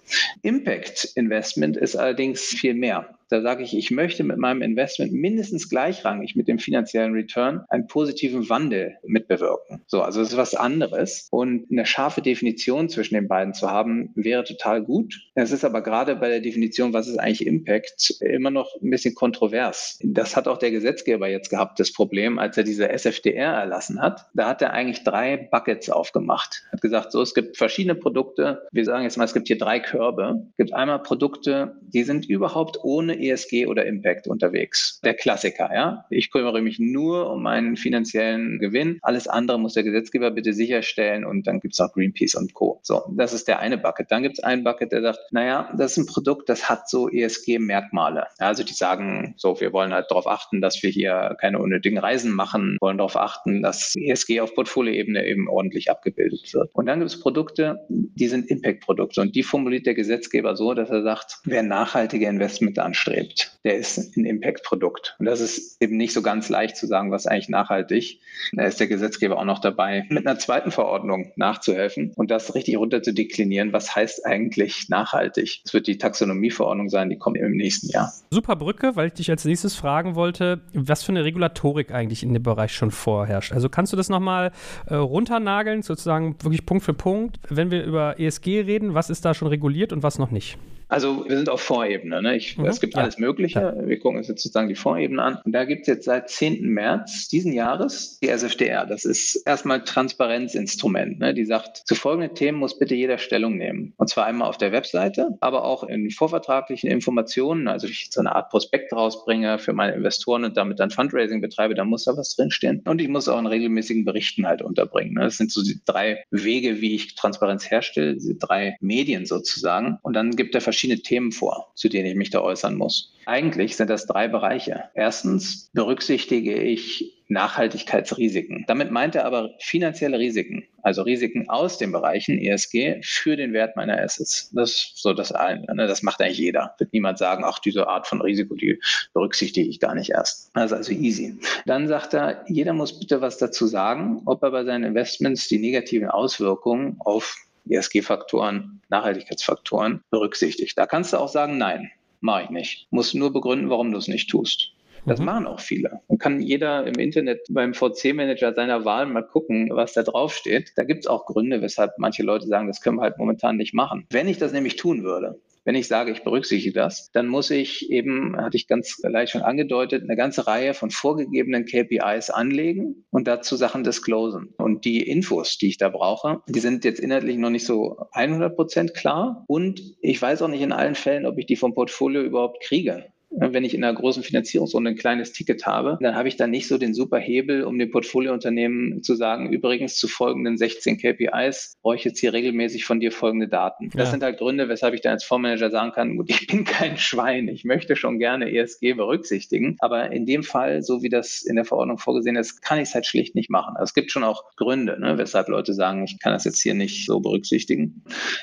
Impact 0.43 1.13
Investment 1.15 1.77
ist 1.77 1.97
allerdings 1.97 2.43
viel 2.43 2.75
mehr. 2.75 3.20
Da 3.31 3.43
sage 3.43 3.63
ich, 3.63 3.77
ich 3.77 3.93
möchte 3.93 4.25
mit 4.25 4.39
meinem 4.39 4.61
Investment 4.61 5.13
mindestens 5.13 5.69
gleichrangig 5.69 6.35
mit 6.35 6.49
dem 6.49 6.59
finanziellen 6.59 7.13
Return 7.13 7.65
einen 7.69 7.87
positiven 7.87 8.49
Wandel 8.49 8.97
mitbewirken. 9.07 9.83
So, 9.87 10.03
also 10.03 10.21
das 10.21 10.31
ist 10.31 10.37
was 10.37 10.57
anderes. 10.57 11.29
Und 11.31 11.67
eine 11.71 11.87
scharfe 11.87 12.23
Definition 12.23 12.89
zwischen 12.89 13.15
den 13.15 13.29
beiden 13.29 13.55
zu 13.55 13.71
haben, 13.71 14.11
wäre 14.17 14.43
total 14.43 14.83
gut. 14.83 15.21
Es 15.37 15.53
ist 15.53 15.65
aber 15.65 15.81
gerade 15.81 16.17
bei 16.17 16.29
der 16.29 16.41
Definition, 16.41 16.93
was 16.93 17.07
ist 17.07 17.19
eigentlich 17.19 17.47
Impact, 17.47 18.17
immer 18.21 18.51
noch 18.51 18.75
ein 18.83 18.91
bisschen 18.91 19.15
kontrovers. 19.15 20.01
Das 20.03 20.35
hat 20.35 20.49
auch 20.49 20.59
der 20.59 20.73
Gesetzgeber 20.73 21.29
jetzt 21.29 21.51
gehabt, 21.51 21.79
das 21.79 21.93
Problem, 21.93 22.41
als 22.41 22.57
er 22.57 22.65
diese 22.65 22.89
SFDR 22.89 23.53
erlassen 23.53 24.03
hat. 24.03 24.27
Da 24.35 24.49
hat 24.49 24.61
er 24.61 24.73
eigentlich 24.73 25.05
drei 25.05 25.37
Buckets 25.37 25.89
aufgemacht. 25.89 26.65
Hat 26.73 26.81
gesagt, 26.81 27.13
so, 27.13 27.23
es 27.23 27.35
gibt 27.35 27.57
verschiedene 27.57 27.95
Produkte. 27.95 28.63
Wir 28.73 28.85
sagen 28.85 29.05
jetzt 29.05 29.17
mal, 29.17 29.25
es 29.25 29.35
gibt 29.35 29.47
hier 29.47 29.59
drei 29.59 29.79
Körbe. 29.79 30.49
Es 30.51 30.57
gibt 30.57 30.75
einmal 30.75 31.01
Produkte, 31.01 31.77
die 31.83 32.03
sind 32.03 32.29
überhaupt 32.29 32.79
ohne 32.83 33.20
ESG 33.21 33.67
oder 33.67 33.87
Impact 33.87 34.27
unterwegs. 34.27 35.01
Der 35.05 35.15
Klassiker, 35.15 35.71
ja. 35.73 36.05
Ich 36.11 36.31
kümmere 36.31 36.63
mich 36.63 36.79
nur 36.79 37.31
um 37.31 37.43
meinen 37.43 37.77
finanziellen 37.77 38.59
Gewinn. 38.59 38.99
Alles 39.03 39.29
andere 39.29 39.59
muss 39.59 39.75
der 39.75 39.83
Gesetzgeber 39.83 40.31
bitte 40.31 40.53
sicherstellen 40.53 41.25
und 41.25 41.47
dann 41.47 41.61
gibt 41.61 41.75
es 41.75 41.81
auch 41.81 41.93
Greenpeace 41.93 42.35
und 42.35 42.55
Co. 42.55 42.81
So, 42.83 43.03
das 43.17 43.33
ist 43.33 43.49
der 43.49 43.61
eine 43.61 43.79
Bucket. 43.79 44.11
Dann 44.11 44.23
gibt 44.23 44.39
es 44.39 44.45
einen 44.45 44.65
Bucket, 44.65 44.93
der 44.93 45.03
sagt, 45.03 45.21
naja, 45.31 45.73
das 45.77 45.93
ist 45.93 45.99
ein 45.99 46.07
Produkt, 46.07 46.49
das 46.49 46.69
hat 46.69 46.89
so 46.89 47.09
ESG-Merkmale. 47.09 48.27
Also 48.39 48.65
die 48.65 48.73
sagen, 48.73 49.35
so, 49.37 49.61
wir 49.61 49.73
wollen 49.73 49.93
halt 49.93 50.11
darauf 50.11 50.27
achten, 50.27 50.61
dass 50.61 50.83
wir 50.83 50.91
hier 50.91 51.37
keine 51.41 51.59
unnötigen 51.59 51.99
Reisen 51.99 52.33
machen, 52.33 52.77
wollen 52.81 52.99
darauf 52.99 53.17
achten, 53.17 53.63
dass 53.63 53.95
ESG 53.97 54.41
auf 54.41 54.55
Portfolioebene 54.55 55.27
eben 55.27 55.49
ordentlich 55.49 55.91
abgebildet 55.91 56.53
wird. 56.53 56.71
Und 56.73 56.87
dann 56.87 57.01
gibt 57.01 57.11
es 57.11 57.21
Produkte, 57.21 57.81
die 57.89 58.29
sind 58.29 58.51
Impact-Produkte 58.51 59.21
und 59.21 59.35
die 59.35 59.43
formuliert 59.43 59.87
der 59.87 59.95
Gesetzgeber 59.95 60.57
so, 60.57 60.75
dass 60.75 60.91
er 60.91 61.03
sagt, 61.03 61.41
wer 61.45 61.63
nachhaltige 61.63 62.27
Investment 62.27 62.79
anstrebt, 62.79 63.10
anstrebt, 63.11 63.59
der 63.65 63.77
ist 63.77 64.17
ein 64.17 64.25
Impact-Produkt. 64.25 65.17
Und 65.19 65.27
das 65.27 65.41
ist 65.41 65.83
eben 65.83 65.97
nicht 65.97 66.13
so 66.13 66.23
ganz 66.23 66.49
leicht 66.49 66.77
zu 66.77 66.87
sagen, 66.87 67.11
was 67.11 67.27
eigentlich 67.27 67.49
nachhaltig. 67.49 68.21
Da 68.53 68.65
ist 68.65 68.81
der 68.81 68.87
Gesetzgeber 68.87 69.39
auch 69.39 69.45
noch 69.45 69.59
dabei, 69.59 70.07
mit 70.09 70.27
einer 70.27 70.39
zweiten 70.39 70.71
Verordnung 70.71 71.33
nachzuhelfen 71.37 72.13
und 72.17 72.31
das 72.31 72.55
richtig 72.55 72.77
runter 72.77 73.03
zu 73.03 73.13
deklinieren. 73.13 73.73
Was 73.73 73.95
heißt 73.95 74.27
eigentlich 74.27 74.89
nachhaltig? 74.89 75.61
Das 75.65 75.75
wird 75.75 75.87
die 75.87 75.99
Taxonomieverordnung 75.99 76.89
sein, 76.89 77.11
die 77.11 77.19
kommt 77.19 77.37
im 77.37 77.53
nächsten 77.53 77.89
Jahr. 77.89 78.13
Super 78.31 78.57
Brücke, 78.57 78.97
weil 78.97 79.09
ich 79.09 79.15
dich 79.15 79.31
als 79.31 79.45
nächstes 79.45 79.75
fragen 79.75 80.15
wollte, 80.15 80.61
was 80.73 81.03
für 81.03 81.13
eine 81.13 81.25
Regulatorik 81.25 81.93
eigentlich 81.93 82.23
in 82.23 82.33
dem 82.33 82.43
Bereich 82.43 82.73
schon 82.73 82.91
vorherrscht. 82.91 83.53
Also 83.53 83.69
kannst 83.69 83.93
du 83.93 83.97
das 83.97 84.09
nochmal 84.09 84.53
äh, 84.87 84.95
runternageln, 84.95 85.83
sozusagen 85.83 86.37
wirklich 86.43 86.67
Punkt 86.67 86.85
für 86.85 86.95
Punkt, 86.95 87.39
wenn 87.49 87.71
wir 87.71 87.85
über 87.85 88.19
ESG 88.19 88.61
reden, 88.61 88.95
was 88.95 89.11
ist 89.11 89.25
da 89.25 89.35
schon 89.35 89.49
reguliert 89.49 89.93
und 89.93 90.03
was 90.03 90.19
noch 90.19 90.31
nicht? 90.31 90.59
Also 90.91 91.25
wir 91.29 91.37
sind 91.37 91.49
auf 91.49 91.61
Vorebene. 91.61 92.21
Ne? 92.21 92.37
Ich, 92.37 92.59
mhm, 92.59 92.67
es 92.67 92.81
gibt 92.81 92.97
alles 92.97 93.19
Mögliche. 93.19 93.75
Wir 93.85 93.99
gucken 93.99 94.19
uns 94.19 94.29
jetzt 94.29 94.43
sozusagen 94.43 94.69
die 94.69 94.75
Vorebene 94.75 95.23
an. 95.23 95.39
Und 95.45 95.53
da 95.53 95.65
gibt 95.65 95.83
es 95.83 95.87
jetzt 95.87 96.05
seit 96.05 96.29
10. 96.29 96.67
März 96.69 97.29
diesen 97.29 97.53
Jahres 97.53 98.19
die 98.21 98.29
SFDR. 98.29 98.87
Das 98.87 99.05
ist 99.05 99.43
erstmal 99.47 99.85
Transparenzinstrument. 99.85 101.21
Ne? 101.21 101.33
Die 101.33 101.45
sagt, 101.45 101.83
zu 101.87 101.95
folgenden 101.95 102.35
Themen 102.35 102.59
muss 102.59 102.79
bitte 102.79 102.95
jeder 102.95 103.19
Stellung 103.19 103.57
nehmen. 103.57 103.95
Und 103.97 104.09
zwar 104.09 104.27
einmal 104.27 104.49
auf 104.49 104.59
der 104.59 104.73
Webseite, 104.73 105.37
aber 105.41 105.65
auch 105.65 105.85
in 105.85 106.11
vorvertraglichen 106.11 106.91
Informationen. 106.91 107.69
Also 107.69 107.87
ich 107.87 108.09
so 108.11 108.21
eine 108.21 108.35
Art 108.35 108.51
Prospekt 108.51 108.93
rausbringe 108.93 109.59
für 109.61 109.73
meine 109.73 109.95
Investoren 109.95 110.45
und 110.45 110.57
damit 110.57 110.81
dann 110.81 110.91
Fundraising 110.91 111.41
betreibe, 111.41 111.75
da 111.75 111.85
muss 111.85 112.05
da 112.05 112.17
was 112.17 112.35
drinstehen. 112.35 112.83
Und 112.85 113.01
ich 113.01 113.09
muss 113.09 113.29
auch 113.29 113.39
in 113.39 113.47
regelmäßigen 113.47 114.05
Berichten 114.05 114.47
halt 114.47 114.61
unterbringen. 114.61 115.15
Ne? 115.15 115.21
Das 115.23 115.37
sind 115.37 115.53
so 115.53 115.63
die 115.63 115.81
drei 115.85 116.25
Wege, 116.31 116.81
wie 116.81 116.97
ich 116.97 117.15
Transparenz 117.15 117.71
herstelle, 117.71 118.15
diese 118.15 118.35
drei 118.35 118.77
Medien 118.81 119.25
sozusagen. 119.25 119.99
Und 120.03 120.15
dann 120.15 120.33
gibt 120.33 120.55
er 120.55 120.61
verschiedene 120.61 120.80
verschiedene 120.81 121.03
Themen 121.03 121.31
vor, 121.31 121.71
zu 121.75 121.91
denen 121.91 122.07
ich 122.07 122.15
mich 122.15 122.31
da 122.31 122.41
äußern 122.41 122.75
muss. 122.75 123.13
Eigentlich 123.27 123.77
sind 123.77 123.91
das 123.91 124.07
drei 124.07 124.29
Bereiche. 124.29 124.85
Erstens 124.95 125.69
berücksichtige 125.75 126.55
ich 126.55 127.23
Nachhaltigkeitsrisiken. 127.29 128.65
Damit 128.67 128.91
meint 128.91 129.15
er 129.15 129.27
aber 129.27 129.51
finanzielle 129.61 130.19
Risiken, 130.19 130.65
also 130.83 131.03
Risiken 131.03 131.49
aus 131.49 131.79
den 131.79 131.93
Bereichen 131.93 132.39
ESG 132.39 133.03
für 133.03 133.37
den 133.37 133.53
Wert 133.53 133.77
meiner 133.77 134.01
Assets. 134.03 134.51
Das 134.53 134.93
so 134.97 135.13
das 135.13 135.31
eine. 135.33 135.67
Ne? 135.75 135.87
Das 135.87 136.03
macht 136.03 136.21
eigentlich 136.21 136.39
jeder. 136.39 136.75
Wird 136.79 136.93
niemand 136.93 137.19
sagen, 137.19 137.45
ach, 137.45 137.59
diese 137.59 137.87
Art 137.87 138.09
von 138.09 138.23
Risiko, 138.23 138.55
die 138.55 138.81
berücksichtige 139.13 139.69
ich 139.69 139.79
gar 139.79 139.95
nicht 139.95 140.11
erst. 140.11 140.51
Ist 140.57 140.73
also 140.73 140.93
easy. 140.93 141.39
Dann 141.67 141.87
sagt 141.87 142.15
er, 142.15 142.43
jeder 142.49 142.73
muss 142.73 142.99
bitte 142.99 143.21
was 143.21 143.39
dazu 143.39 143.67
sagen, 143.67 144.23
ob 144.25 144.43
er 144.43 144.51
bei 144.51 144.65
seinen 144.65 144.85
Investments 144.85 145.47
die 145.47 145.59
negativen 145.59 146.09
Auswirkungen 146.09 146.97
auf 147.01 147.37
ESG-Faktoren, 147.71 148.81
Nachhaltigkeitsfaktoren 148.89 150.03
berücksichtigt. 150.11 150.77
Da 150.77 150.87
kannst 150.87 151.13
du 151.13 151.19
auch 151.19 151.29
sagen, 151.29 151.59
nein, 151.59 151.91
mache 152.21 152.45
ich 152.45 152.51
nicht. 152.51 152.87
Musst 152.91 153.15
nur 153.15 153.33
begründen, 153.33 153.71
warum 153.71 153.93
du 153.93 153.99
es 153.99 154.09
nicht 154.09 154.31
tust. 154.31 154.73
Das 155.07 155.19
mhm. 155.19 155.27
machen 155.27 155.47
auch 155.47 155.61
viele. 155.61 156.01
Dann 156.09 156.19
kann 156.19 156.41
jeder 156.41 156.87
im 156.87 156.95
Internet 156.95 157.41
beim 157.51 157.75
VC-Manager 157.75 158.55
seiner 158.55 158.85
Wahl 158.85 159.07
mal 159.07 159.23
gucken, 159.23 159.71
was 159.73 159.95
da 159.95 160.03
draufsteht. 160.03 160.73
Da 160.77 160.85
gibt 160.85 161.01
es 161.01 161.07
auch 161.07 161.27
Gründe, 161.27 161.63
weshalb 161.63 161.93
manche 161.99 162.23
Leute 162.23 162.47
sagen, 162.47 162.69
das 162.69 162.81
können 162.81 162.99
wir 162.99 163.03
halt 163.03 163.19
momentan 163.19 163.57
nicht 163.57 163.75
machen. 163.75 164.07
Wenn 164.11 164.29
ich 164.29 164.39
das 164.39 164.53
nämlich 164.53 164.77
tun 164.77 165.03
würde, 165.03 165.41
wenn 165.65 165.75
ich 165.75 165.89
sage, 165.89 166.11
ich 166.11 166.25
berücksichtige 166.25 166.73
das, 166.73 167.11
dann 167.13 167.27
muss 167.27 167.51
ich 167.51 167.91
eben, 167.91 168.37
hatte 168.37 168.57
ich 168.57 168.67
ganz 168.67 168.99
leicht 169.03 169.33
schon 169.33 169.43
angedeutet, 169.43 170.03
eine 170.03 170.17
ganze 170.17 170.47
Reihe 170.47 170.75
von 170.75 170.91
vorgegebenen 170.91 171.67
KPIs 171.67 172.31
anlegen 172.31 173.05
und 173.11 173.29
dazu 173.29 173.57
Sachen 173.57 173.85
disclosen. 173.85 174.55
Und 174.57 174.85
die 174.85 175.03
Infos, 175.07 175.59
die 175.59 175.69
ich 175.69 175.79
da 175.79 175.89
brauche, 175.89 176.43
die 176.49 176.61
sind 176.61 176.85
jetzt 176.85 177.01
inhaltlich 177.01 177.37
noch 177.37 177.51
nicht 177.51 177.67
so 177.67 177.99
100 178.13 178.57
Prozent 178.57 178.95
klar. 178.95 179.45
Und 179.47 179.81
ich 180.01 180.21
weiß 180.21 180.43
auch 180.43 180.49
nicht 180.49 180.63
in 180.63 180.73
allen 180.73 180.95
Fällen, 180.95 181.27
ob 181.27 181.39
ich 181.39 181.47
die 181.47 181.57
vom 181.57 181.75
Portfolio 181.75 182.23
überhaupt 182.23 182.63
kriege 182.63 183.05
Wenn 183.31 183.65
ich 183.65 183.75
in 183.75 183.85
einer 183.85 183.95
großen 183.95 184.23
Finanzierungsrunde 184.23 184.91
ein 184.91 184.97
kleines 184.97 185.33
Ticket 185.33 185.65
habe, 185.65 185.99
dann 186.01 186.17
habe 186.17 186.29
ich 186.29 186.37
da 186.37 186.47
nicht 186.47 186.67
so 186.67 186.79
den 186.79 186.95
super 186.95 187.19
Hebel, 187.19 187.63
um 187.63 187.79
dem 187.79 187.91
Portfoliounternehmen 187.91 189.03
zu 189.03 189.15
sagen, 189.15 189.53
übrigens 189.53 189.97
zu 189.97 190.09
folgenden 190.09 190.59
16 190.59 190.99
KPIs 190.99 191.79
brauche 191.81 191.95
ich 191.95 192.05
jetzt 192.05 192.19
hier 192.19 192.33
regelmäßig 192.33 192.85
von 192.85 192.99
dir 192.99 193.13
folgende 193.13 193.49
Daten. 193.49 193.91
Das 193.91 194.09
ja. 194.09 194.11
sind 194.13 194.23
halt 194.23 194.39
Gründe, 194.39 194.69
weshalb 194.69 194.95
ich 194.95 195.01
dann 195.01 195.13
als 195.13 195.25
Fondsmanager 195.25 195.71
sagen 195.71 195.93
kann, 195.93 196.17
gut, 196.17 196.29
ich 196.29 196.47
bin 196.49 196.65
kein 196.65 196.97
Schwein, 196.97 197.49
ich 197.49 197.65
möchte 197.65 197.95
schon 197.95 198.19
gerne 198.19 198.53
ESG 198.53 198.95
berücksichtigen, 198.95 199.77
aber 199.79 200.11
in 200.11 200.27
dem 200.27 200.43
Fall, 200.43 200.83
so 200.83 201.03
wie 201.03 201.09
das 201.09 201.43
in 201.43 201.57
der 201.57 201.65
Verordnung 201.65 201.99
vorgesehen 201.99 202.37
ist, 202.37 202.63
kann 202.63 202.79
ich 202.79 202.89
es 202.89 202.95
halt 202.95 203.07
schlicht 203.07 203.35
nicht 203.37 203.51
machen. 203.51 203.77
Also 203.77 203.85
es 203.85 203.95
gibt 203.95 204.11
schon 204.11 204.25
auch 204.25 204.45
Gründe, 204.57 204.99
ne, 204.99 205.19
weshalb 205.19 205.49
Leute 205.49 205.73
sagen, 205.73 206.03
ich 206.05 206.19
kann 206.19 206.33
das 206.33 206.45
jetzt 206.45 206.61
hier 206.61 206.75
nicht 206.75 207.07
so 207.07 207.21
berücksichtigen. 207.21 208.03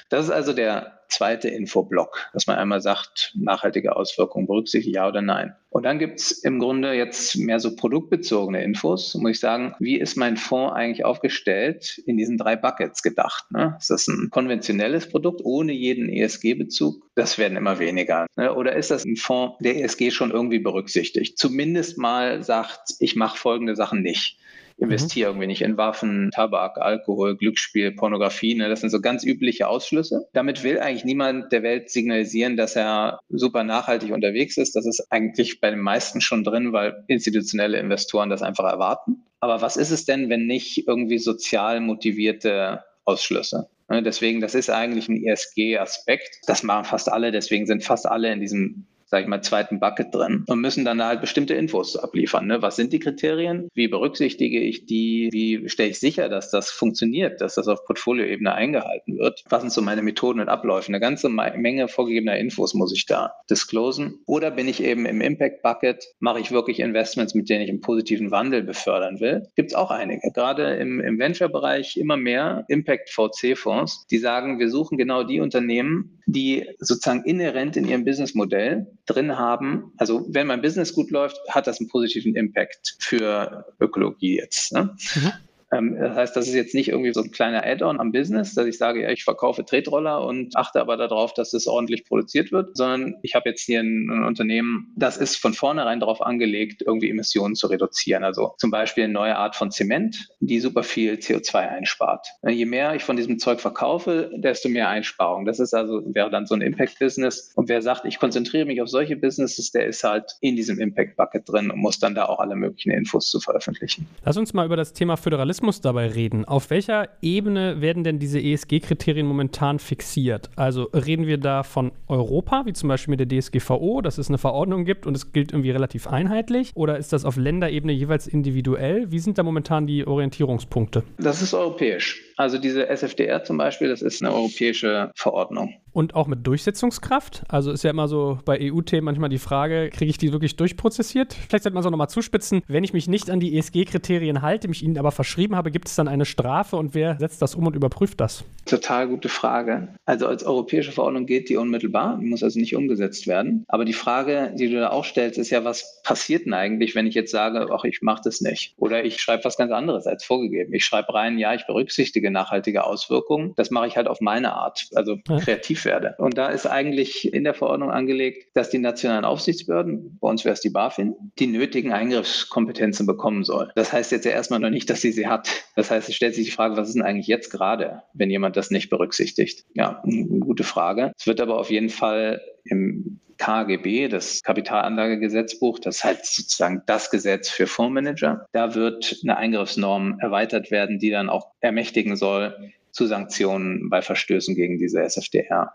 Das 0.09 0.25
ist 0.25 0.31
also 0.31 0.53
der 0.53 0.96
zweite 1.09 1.49
Infoblock, 1.49 2.29
dass 2.33 2.47
man 2.47 2.57
einmal 2.57 2.81
sagt, 2.81 3.33
nachhaltige 3.35 3.95
Auswirkungen 3.95 4.47
berücksichtigt, 4.47 4.95
ja 4.95 5.07
oder 5.07 5.21
nein. 5.21 5.55
Und 5.69 5.83
dann 5.83 5.99
gibt 5.99 6.19
es 6.19 6.31
im 6.31 6.59
Grunde 6.59 6.93
jetzt 6.93 7.37
mehr 7.37 7.59
so 7.59 7.75
produktbezogene 7.75 8.63
Infos. 8.63 9.13
Muss 9.15 9.31
ich 9.31 9.39
sagen, 9.39 9.75
wie 9.79 9.97
ist 9.97 10.15
mein 10.15 10.37
Fonds 10.37 10.75
eigentlich 10.75 11.05
aufgestellt 11.05 12.01
in 12.05 12.17
diesen 12.17 12.37
drei 12.37 12.55
Buckets 12.55 13.03
gedacht? 13.03 13.51
Ne? 13.51 13.75
Ist 13.79 13.89
das 13.89 14.07
ein 14.07 14.29
konventionelles 14.31 15.09
Produkt 15.09 15.41
ohne 15.43 15.73
jeden 15.73 16.09
ESG-Bezug? 16.09 17.03
Das 17.15 17.37
werden 17.37 17.57
immer 17.57 17.79
weniger. 17.79 18.25
Ne? 18.35 18.53
Oder 18.55 18.75
ist 18.75 18.91
das 18.91 19.05
ein 19.05 19.17
Fonds, 19.17 19.57
der 19.59 19.83
ESG 19.83 20.11
schon 20.11 20.31
irgendwie 20.31 20.59
berücksichtigt? 20.59 21.37
Zumindest 21.37 21.97
mal 21.97 22.43
sagt, 22.43 22.95
ich 22.99 23.15
mache 23.15 23.37
folgende 23.37 23.75
Sachen 23.75 24.01
nicht 24.01 24.39
investiere 24.77 25.33
mhm. 25.33 25.39
nicht 25.39 25.61
in 25.61 25.77
Waffen, 25.77 26.31
Tabak, 26.31 26.77
Alkohol, 26.77 27.35
Glücksspiel, 27.35 27.91
Pornografie. 27.91 28.55
Ne? 28.55 28.69
Das 28.69 28.81
sind 28.81 28.89
so 28.89 29.01
ganz 29.01 29.23
übliche 29.23 29.67
Ausschlüsse. 29.67 30.27
Damit 30.33 30.63
will 30.63 30.79
eigentlich 30.79 31.05
niemand 31.05 31.51
der 31.51 31.63
Welt 31.63 31.89
signalisieren, 31.89 32.57
dass 32.57 32.75
er 32.75 33.19
super 33.29 33.63
nachhaltig 33.63 34.11
unterwegs 34.11 34.57
ist. 34.57 34.75
Das 34.75 34.85
ist 34.85 35.07
eigentlich 35.09 35.59
bei 35.59 35.71
den 35.71 35.79
meisten 35.79 36.21
schon 36.21 36.43
drin, 36.43 36.73
weil 36.73 37.03
institutionelle 37.07 37.79
Investoren 37.79 38.29
das 38.29 38.41
einfach 38.41 38.65
erwarten. 38.65 39.23
Aber 39.39 39.61
was 39.61 39.77
ist 39.77 39.91
es 39.91 40.05
denn, 40.05 40.29
wenn 40.29 40.45
nicht 40.45 40.87
irgendwie 40.87 41.19
sozial 41.19 41.79
motivierte 41.79 42.83
Ausschlüsse? 43.05 43.69
Ne? 43.89 44.03
Deswegen, 44.03 44.41
das 44.41 44.55
ist 44.55 44.69
eigentlich 44.69 45.09
ein 45.09 45.23
ESG-Aspekt. 45.23 46.41
Das 46.45 46.63
machen 46.63 46.85
fast 46.85 47.11
alle. 47.11 47.31
Deswegen 47.31 47.65
sind 47.65 47.83
fast 47.83 48.05
alle 48.05 48.31
in 48.31 48.39
diesem 48.39 48.85
sage 49.07 49.23
ich 49.23 49.29
mal, 49.29 49.41
zweiten 49.41 49.79
Bucket 49.79 50.13
drin 50.13 50.43
und 50.47 50.59
müssen 50.59 50.85
dann 50.85 51.03
halt 51.03 51.21
bestimmte 51.21 51.53
Infos 51.53 51.95
abliefern. 51.95 52.47
Ne? 52.47 52.61
Was 52.61 52.75
sind 52.75 52.93
die 52.93 52.99
Kriterien? 52.99 53.69
Wie 53.73 53.87
berücksichtige 53.87 54.59
ich 54.59 54.85
die? 54.85 55.29
Wie 55.31 55.69
stelle 55.69 55.89
ich 55.89 55.99
sicher, 55.99 56.29
dass 56.29 56.51
das 56.51 56.69
funktioniert, 56.69 57.41
dass 57.41 57.55
das 57.55 57.67
auf 57.67 57.85
Portfolioebene 57.85 58.53
eingehalten 58.53 59.17
wird? 59.17 59.43
Was 59.49 59.61
sind 59.61 59.71
so 59.71 59.81
meine 59.81 60.01
Methoden 60.01 60.41
und 60.41 60.49
Abläufe? 60.49 60.89
Eine 60.89 60.99
ganze 60.99 61.29
Menge 61.29 61.87
vorgegebener 61.87 62.37
Infos 62.37 62.73
muss 62.73 62.93
ich 62.93 63.05
da 63.05 63.33
disclosen. 63.49 64.19
Oder 64.25 64.51
bin 64.51 64.67
ich 64.67 64.83
eben 64.83 65.05
im 65.05 65.21
Impact 65.21 65.61
Bucket, 65.61 66.03
mache 66.19 66.39
ich 66.39 66.51
wirklich 66.51 66.79
Investments, 66.79 67.33
mit 67.33 67.49
denen 67.49 67.61
ich 67.61 67.69
einen 67.69 67.81
positiven 67.81 68.31
Wandel 68.31 68.63
befördern 68.63 69.19
will? 69.19 69.47
Gibt 69.55 69.71
es 69.71 69.75
auch 69.75 69.91
einige. 69.91 70.31
Gerade 70.33 70.75
im, 70.75 70.99
im 70.99 71.17
Venture-Bereich 71.17 71.97
immer 71.97 72.17
mehr 72.17 72.65
Impact 72.67 73.09
VC-Fonds, 73.09 74.07
die 74.11 74.17
sagen, 74.17 74.59
wir 74.59 74.69
suchen 74.69 74.97
genau 74.97 75.23
die 75.23 75.39
Unternehmen, 75.39 76.21
die 76.25 76.67
sozusagen 76.79 77.23
inhärent 77.23 77.77
in 77.77 77.87
ihrem 77.87 78.03
Businessmodell 78.03 78.87
drin 79.07 79.37
haben. 79.37 79.93
Also 79.97 80.27
wenn 80.29 80.47
mein 80.47 80.61
Business 80.61 80.93
gut 80.93 81.09
läuft, 81.09 81.39
hat 81.49 81.65
das 81.65 81.79
einen 81.79 81.89
positiven 81.89 82.35
Impact 82.35 82.97
für 82.99 83.65
Ökologie 83.79 84.37
jetzt. 84.37 84.73
Ne? 84.73 84.95
Mhm. 85.15 85.31
Ähm, 85.71 85.97
das 85.99 86.15
heißt, 86.15 86.35
das 86.35 86.47
ist 86.47 86.53
jetzt 86.53 86.73
nicht 86.73 86.89
irgendwie 86.89 87.13
so 87.13 87.21
ein 87.21 87.31
kleiner 87.31 87.65
Add-on 87.65 87.99
am 87.99 88.11
Business, 88.11 88.53
dass 88.53 88.65
ich 88.65 88.77
sage, 88.77 89.03
ja, 89.03 89.09
ich 89.09 89.23
verkaufe 89.23 89.65
Tretroller 89.65 90.25
und 90.25 90.55
achte 90.55 90.79
aber 90.79 90.97
darauf, 90.97 91.33
dass 91.33 91.53
es 91.53 91.67
ordentlich 91.67 92.05
produziert 92.05 92.51
wird, 92.51 92.77
sondern 92.77 93.15
ich 93.21 93.35
habe 93.35 93.49
jetzt 93.49 93.61
hier 93.61 93.81
ein, 93.81 94.09
ein, 94.09 94.23
Unternehmen, 94.23 94.93
das 94.95 95.17
ist 95.17 95.37
von 95.37 95.53
vornherein 95.53 95.99
darauf 95.99 96.21
angelegt, 96.21 96.83
irgendwie 96.85 97.09
Emissionen 97.09 97.55
zu 97.55 97.67
reduzieren. 97.67 98.23
Also 98.23 98.53
zum 98.57 98.71
Beispiel 98.71 99.05
eine 99.05 99.13
neue 99.13 99.35
Art 99.35 99.55
von 99.55 99.71
Zement, 99.71 100.29
die 100.39 100.59
super 100.59 100.83
viel 100.83 101.15
CO2 101.15 101.55
einspart. 101.55 102.27
Je 102.47 102.65
mehr 102.65 102.95
ich 102.95 103.03
von 103.03 103.15
diesem 103.15 103.39
Zeug 103.39 103.59
verkaufe, 103.59 104.31
desto 104.35 104.69
mehr 104.69 104.89
Einsparung. 104.89 105.45
Das 105.45 105.59
ist 105.59 105.73
also, 105.73 106.01
wäre 106.05 106.29
dann 106.29 106.45
so 106.45 106.55
ein 106.55 106.61
Impact-Business. 106.61 107.51
Und 107.55 107.69
wer 107.69 107.81
sagt, 107.81 108.05
ich 108.05 108.19
konzentriere 108.19 108.65
mich 108.65 108.81
auf 108.81 108.89
solche 108.89 109.15
Businesses, 109.15 109.71
der 109.71 109.87
ist 109.87 110.03
halt 110.03 110.35
in 110.41 110.55
diesem 110.55 110.79
Impact-Bucket 110.79 111.47
drin 111.47 111.71
und 111.71 111.79
muss 111.79 111.99
dann 111.99 112.15
da 112.15 112.25
auch 112.25 112.39
alle 112.39 112.55
möglichen 112.55 112.91
Infos 112.91 113.29
zu 113.29 113.39
veröffentlichen. 113.39 114.07
Lass 114.23 114.37
uns 114.37 114.53
mal 114.53 114.65
über 114.65 114.77
das 114.77 114.93
Thema 114.93 115.17
Föderalismus 115.17 115.56
Journalismus 115.57 115.81
dabei 115.81 116.07
reden. 116.09 116.45
Auf 116.45 116.69
welcher 116.69 117.09
Ebene 117.21 117.81
werden 117.81 118.03
denn 118.03 118.19
diese 118.19 118.39
ESG-Kriterien 118.39 119.25
momentan 119.25 119.79
fixiert? 119.79 120.51
Also 120.55 120.83
reden 120.93 121.25
wir 121.25 121.39
da 121.39 121.63
von 121.63 121.91
Europa, 122.07 122.65
wie 122.65 122.73
zum 122.73 122.89
Beispiel 122.89 123.15
mit 123.15 123.19
der 123.19 123.39
DSGVO, 123.39 124.01
dass 124.01 124.19
es 124.19 124.29
eine 124.29 124.37
Verordnung 124.37 124.85
gibt 124.85 125.07
und 125.07 125.15
es 125.15 125.33
gilt 125.33 125.51
irgendwie 125.51 125.71
relativ 125.71 126.05
einheitlich? 126.05 126.71
Oder 126.75 126.99
ist 126.99 127.11
das 127.11 127.25
auf 127.25 127.37
Länderebene 127.37 127.91
jeweils 127.91 128.27
individuell? 128.27 129.11
Wie 129.11 129.17
sind 129.17 129.39
da 129.39 129.43
momentan 129.43 129.87
die 129.87 130.05
Orientierungspunkte? 130.05 131.03
Das 131.17 131.41
ist 131.41 131.55
europäisch. 131.55 132.26
Also 132.37 132.59
diese 132.59 132.87
SFDR 132.87 133.43
zum 133.43 133.57
Beispiel, 133.57 133.89
das 133.89 134.01
ist 134.01 134.23
eine 134.23 134.33
europäische 134.33 135.11
Verordnung. 135.15 135.73
Und 135.91 136.13
auch 136.13 136.27
mit 136.27 136.45
Durchsetzungskraft? 136.45 137.41
Also 137.47 137.71
ist 137.71 137.83
ja 137.83 137.89
immer 137.89 138.07
so 138.07 138.37
bei 138.45 138.71
EU-Themen 138.71 139.05
manchmal 139.05 139.29
die 139.29 139.39
Frage, 139.39 139.89
kriege 139.89 140.11
ich 140.11 140.19
die 140.19 140.31
wirklich 140.31 140.55
durchprozessiert? 140.55 141.33
Vielleicht 141.33 141.63
sollte 141.63 141.73
man 141.73 141.81
es 141.81 141.87
auch 141.87 141.91
nochmal 141.91 142.09
zuspitzen. 142.09 142.61
Wenn 142.67 142.83
ich 142.83 142.93
mich 142.93 143.07
nicht 143.07 143.31
an 143.31 143.39
die 143.39 143.57
ESG-Kriterien 143.57 144.43
halte, 144.43 144.67
mich 144.67 144.83
ihnen 144.83 144.99
aber 144.99 145.11
verschrieben 145.11 145.55
habe, 145.55 145.71
gibt 145.71 145.87
es 145.87 145.95
dann 145.95 146.07
eine 146.07 146.25
Strafe 146.25 146.75
und 146.75 146.93
wer 146.93 147.17
setzt 147.17 147.41
das 147.41 147.55
um 147.55 147.65
und 147.65 147.75
überprüft 147.75 148.21
das? 148.21 148.45
Total 148.67 149.07
gute 149.07 149.27
Frage. 149.27 149.87
Also 150.05 150.27
als 150.27 150.43
europäische 150.43 150.91
Verordnung 150.91 151.25
geht 151.25 151.49
die 151.49 151.57
unmittelbar, 151.57 152.19
die 152.21 152.27
muss 152.27 152.43
also 152.43 152.59
nicht 152.59 152.75
umgesetzt 152.75 153.25
werden. 153.25 153.65
Aber 153.67 153.83
die 153.83 153.93
Frage, 153.93 154.53
die 154.53 154.69
du 154.69 154.79
da 154.79 154.91
auch 154.91 155.05
stellst, 155.05 155.39
ist 155.39 155.49
ja, 155.49 155.63
was 155.63 156.03
passiert 156.03 156.45
denn 156.45 156.53
eigentlich, 156.53 156.93
wenn 156.93 157.07
ich 157.07 157.15
jetzt 157.15 157.31
sage, 157.31 157.69
ach, 157.71 157.85
ich 157.85 158.03
mache 158.03 158.21
das 158.23 158.41
nicht? 158.41 158.75
Oder 158.77 159.03
ich 159.03 159.19
schreibe 159.19 159.45
was 159.45 159.57
ganz 159.57 159.71
anderes 159.71 160.05
als 160.05 160.23
vorgegeben. 160.23 160.73
Ich 160.75 160.85
schreibe 160.85 161.11
rein, 161.15 161.39
ja, 161.39 161.55
ich 161.55 161.65
berücksichtige 161.65 162.26
langfristige 162.33 162.47
nachhaltige 162.47 162.83
Auswirkungen. 162.85 163.53
Das 163.55 163.71
mache 163.71 163.87
ich 163.87 163.97
halt 163.97 164.07
auf 164.07 164.21
meine 164.21 164.53
Art, 164.53 164.87
also 164.95 165.17
ja. 165.27 165.39
kreativ 165.39 165.85
werde. 165.85 166.15
Und 166.17 166.37
da 166.37 166.49
ist 166.49 166.65
eigentlich 166.65 167.33
in 167.33 167.43
der 167.43 167.53
Verordnung 167.53 167.91
angelegt, 167.91 168.55
dass 168.55 168.69
die 168.69 168.77
nationalen 168.79 169.25
Aufsichtsbehörden, 169.25 170.17
bei 170.19 170.29
uns 170.29 170.45
wäre 170.45 170.53
es 170.53 170.61
die 170.61 170.69
BaFin, 170.69 171.15
die 171.39 171.47
nötigen 171.47 171.91
Eingriffskompetenzen 171.93 173.05
bekommen 173.05 173.43
soll. 173.43 173.71
Das 173.75 173.91
heißt 173.93 174.11
jetzt 174.11 174.25
ja 174.25 174.31
erstmal 174.31 174.59
noch 174.59 174.69
nicht, 174.69 174.89
dass 174.89 175.01
sie 175.01 175.11
sie 175.11 175.27
hat. 175.27 175.49
Das 175.75 175.91
heißt, 175.91 176.09
es 176.09 176.15
stellt 176.15 176.35
sich 176.35 176.45
die 176.45 176.51
Frage, 176.51 176.77
was 176.77 176.89
ist 176.89 176.95
denn 176.95 177.03
eigentlich 177.03 177.27
jetzt 177.27 177.49
gerade, 177.51 178.03
wenn 178.13 178.29
jemand 178.29 178.57
das 178.57 178.71
nicht 178.71 178.89
berücksichtigt? 178.89 179.65
Ja, 179.73 180.01
eine 180.03 180.39
gute 180.39 180.63
Frage. 180.63 181.11
Es 181.17 181.27
wird 181.27 181.41
aber 181.41 181.59
auf 181.59 181.69
jeden 181.69 181.89
Fall 181.89 182.41
im 182.63 183.19
KGB, 183.37 184.07
das 184.07 184.43
Kapitalanlagegesetzbuch, 184.43 185.79
das 185.79 186.03
halt 186.03 186.25
sozusagen 186.25 186.81
das 186.85 187.09
Gesetz 187.09 187.49
für 187.49 187.67
Fondsmanager. 187.67 188.45
Da 188.51 188.75
wird 188.75 189.19
eine 189.23 189.37
Eingriffsnorm 189.37 190.19
erweitert 190.19 190.71
werden, 190.71 190.99
die 190.99 191.09
dann 191.09 191.29
auch 191.29 191.51
ermächtigen 191.59 192.15
soll, 192.15 192.55
zu 192.91 193.05
Sanktionen 193.05 193.89
bei 193.89 194.01
Verstößen 194.01 194.55
gegen 194.55 194.79
diese 194.79 195.03
SFDR. 195.03 195.73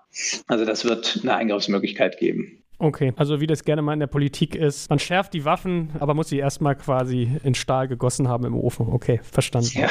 Also 0.49 0.65
das 0.65 0.85
wird 0.85 1.21
eine 1.23 1.37
Eingriffsmöglichkeit 1.37 2.19
geben. 2.19 2.62
Okay, 2.83 3.13
also 3.15 3.41
wie 3.41 3.47
das 3.47 3.63
gerne 3.63 3.81
mal 3.81 3.93
in 3.93 4.01
der 4.01 4.09
Politik 4.09 4.57
ist, 4.57 4.91
man 4.91 4.99
schärft 4.99 5.35
die 5.35 5.45
Waffen, 5.45 5.91
aber 6.01 6.15
muss 6.15 6.31
sie 6.31 6.39
erstmal 6.39 6.75
quasi 6.75 7.31
in 7.45 7.55
Stahl 7.55 7.87
gegossen 7.87 8.27
haben 8.27 8.45
im 8.45 8.57
Ofen. 8.57 8.89
Okay, 8.89 9.21
verstanden. 9.23 9.71
Ja. 9.75 9.89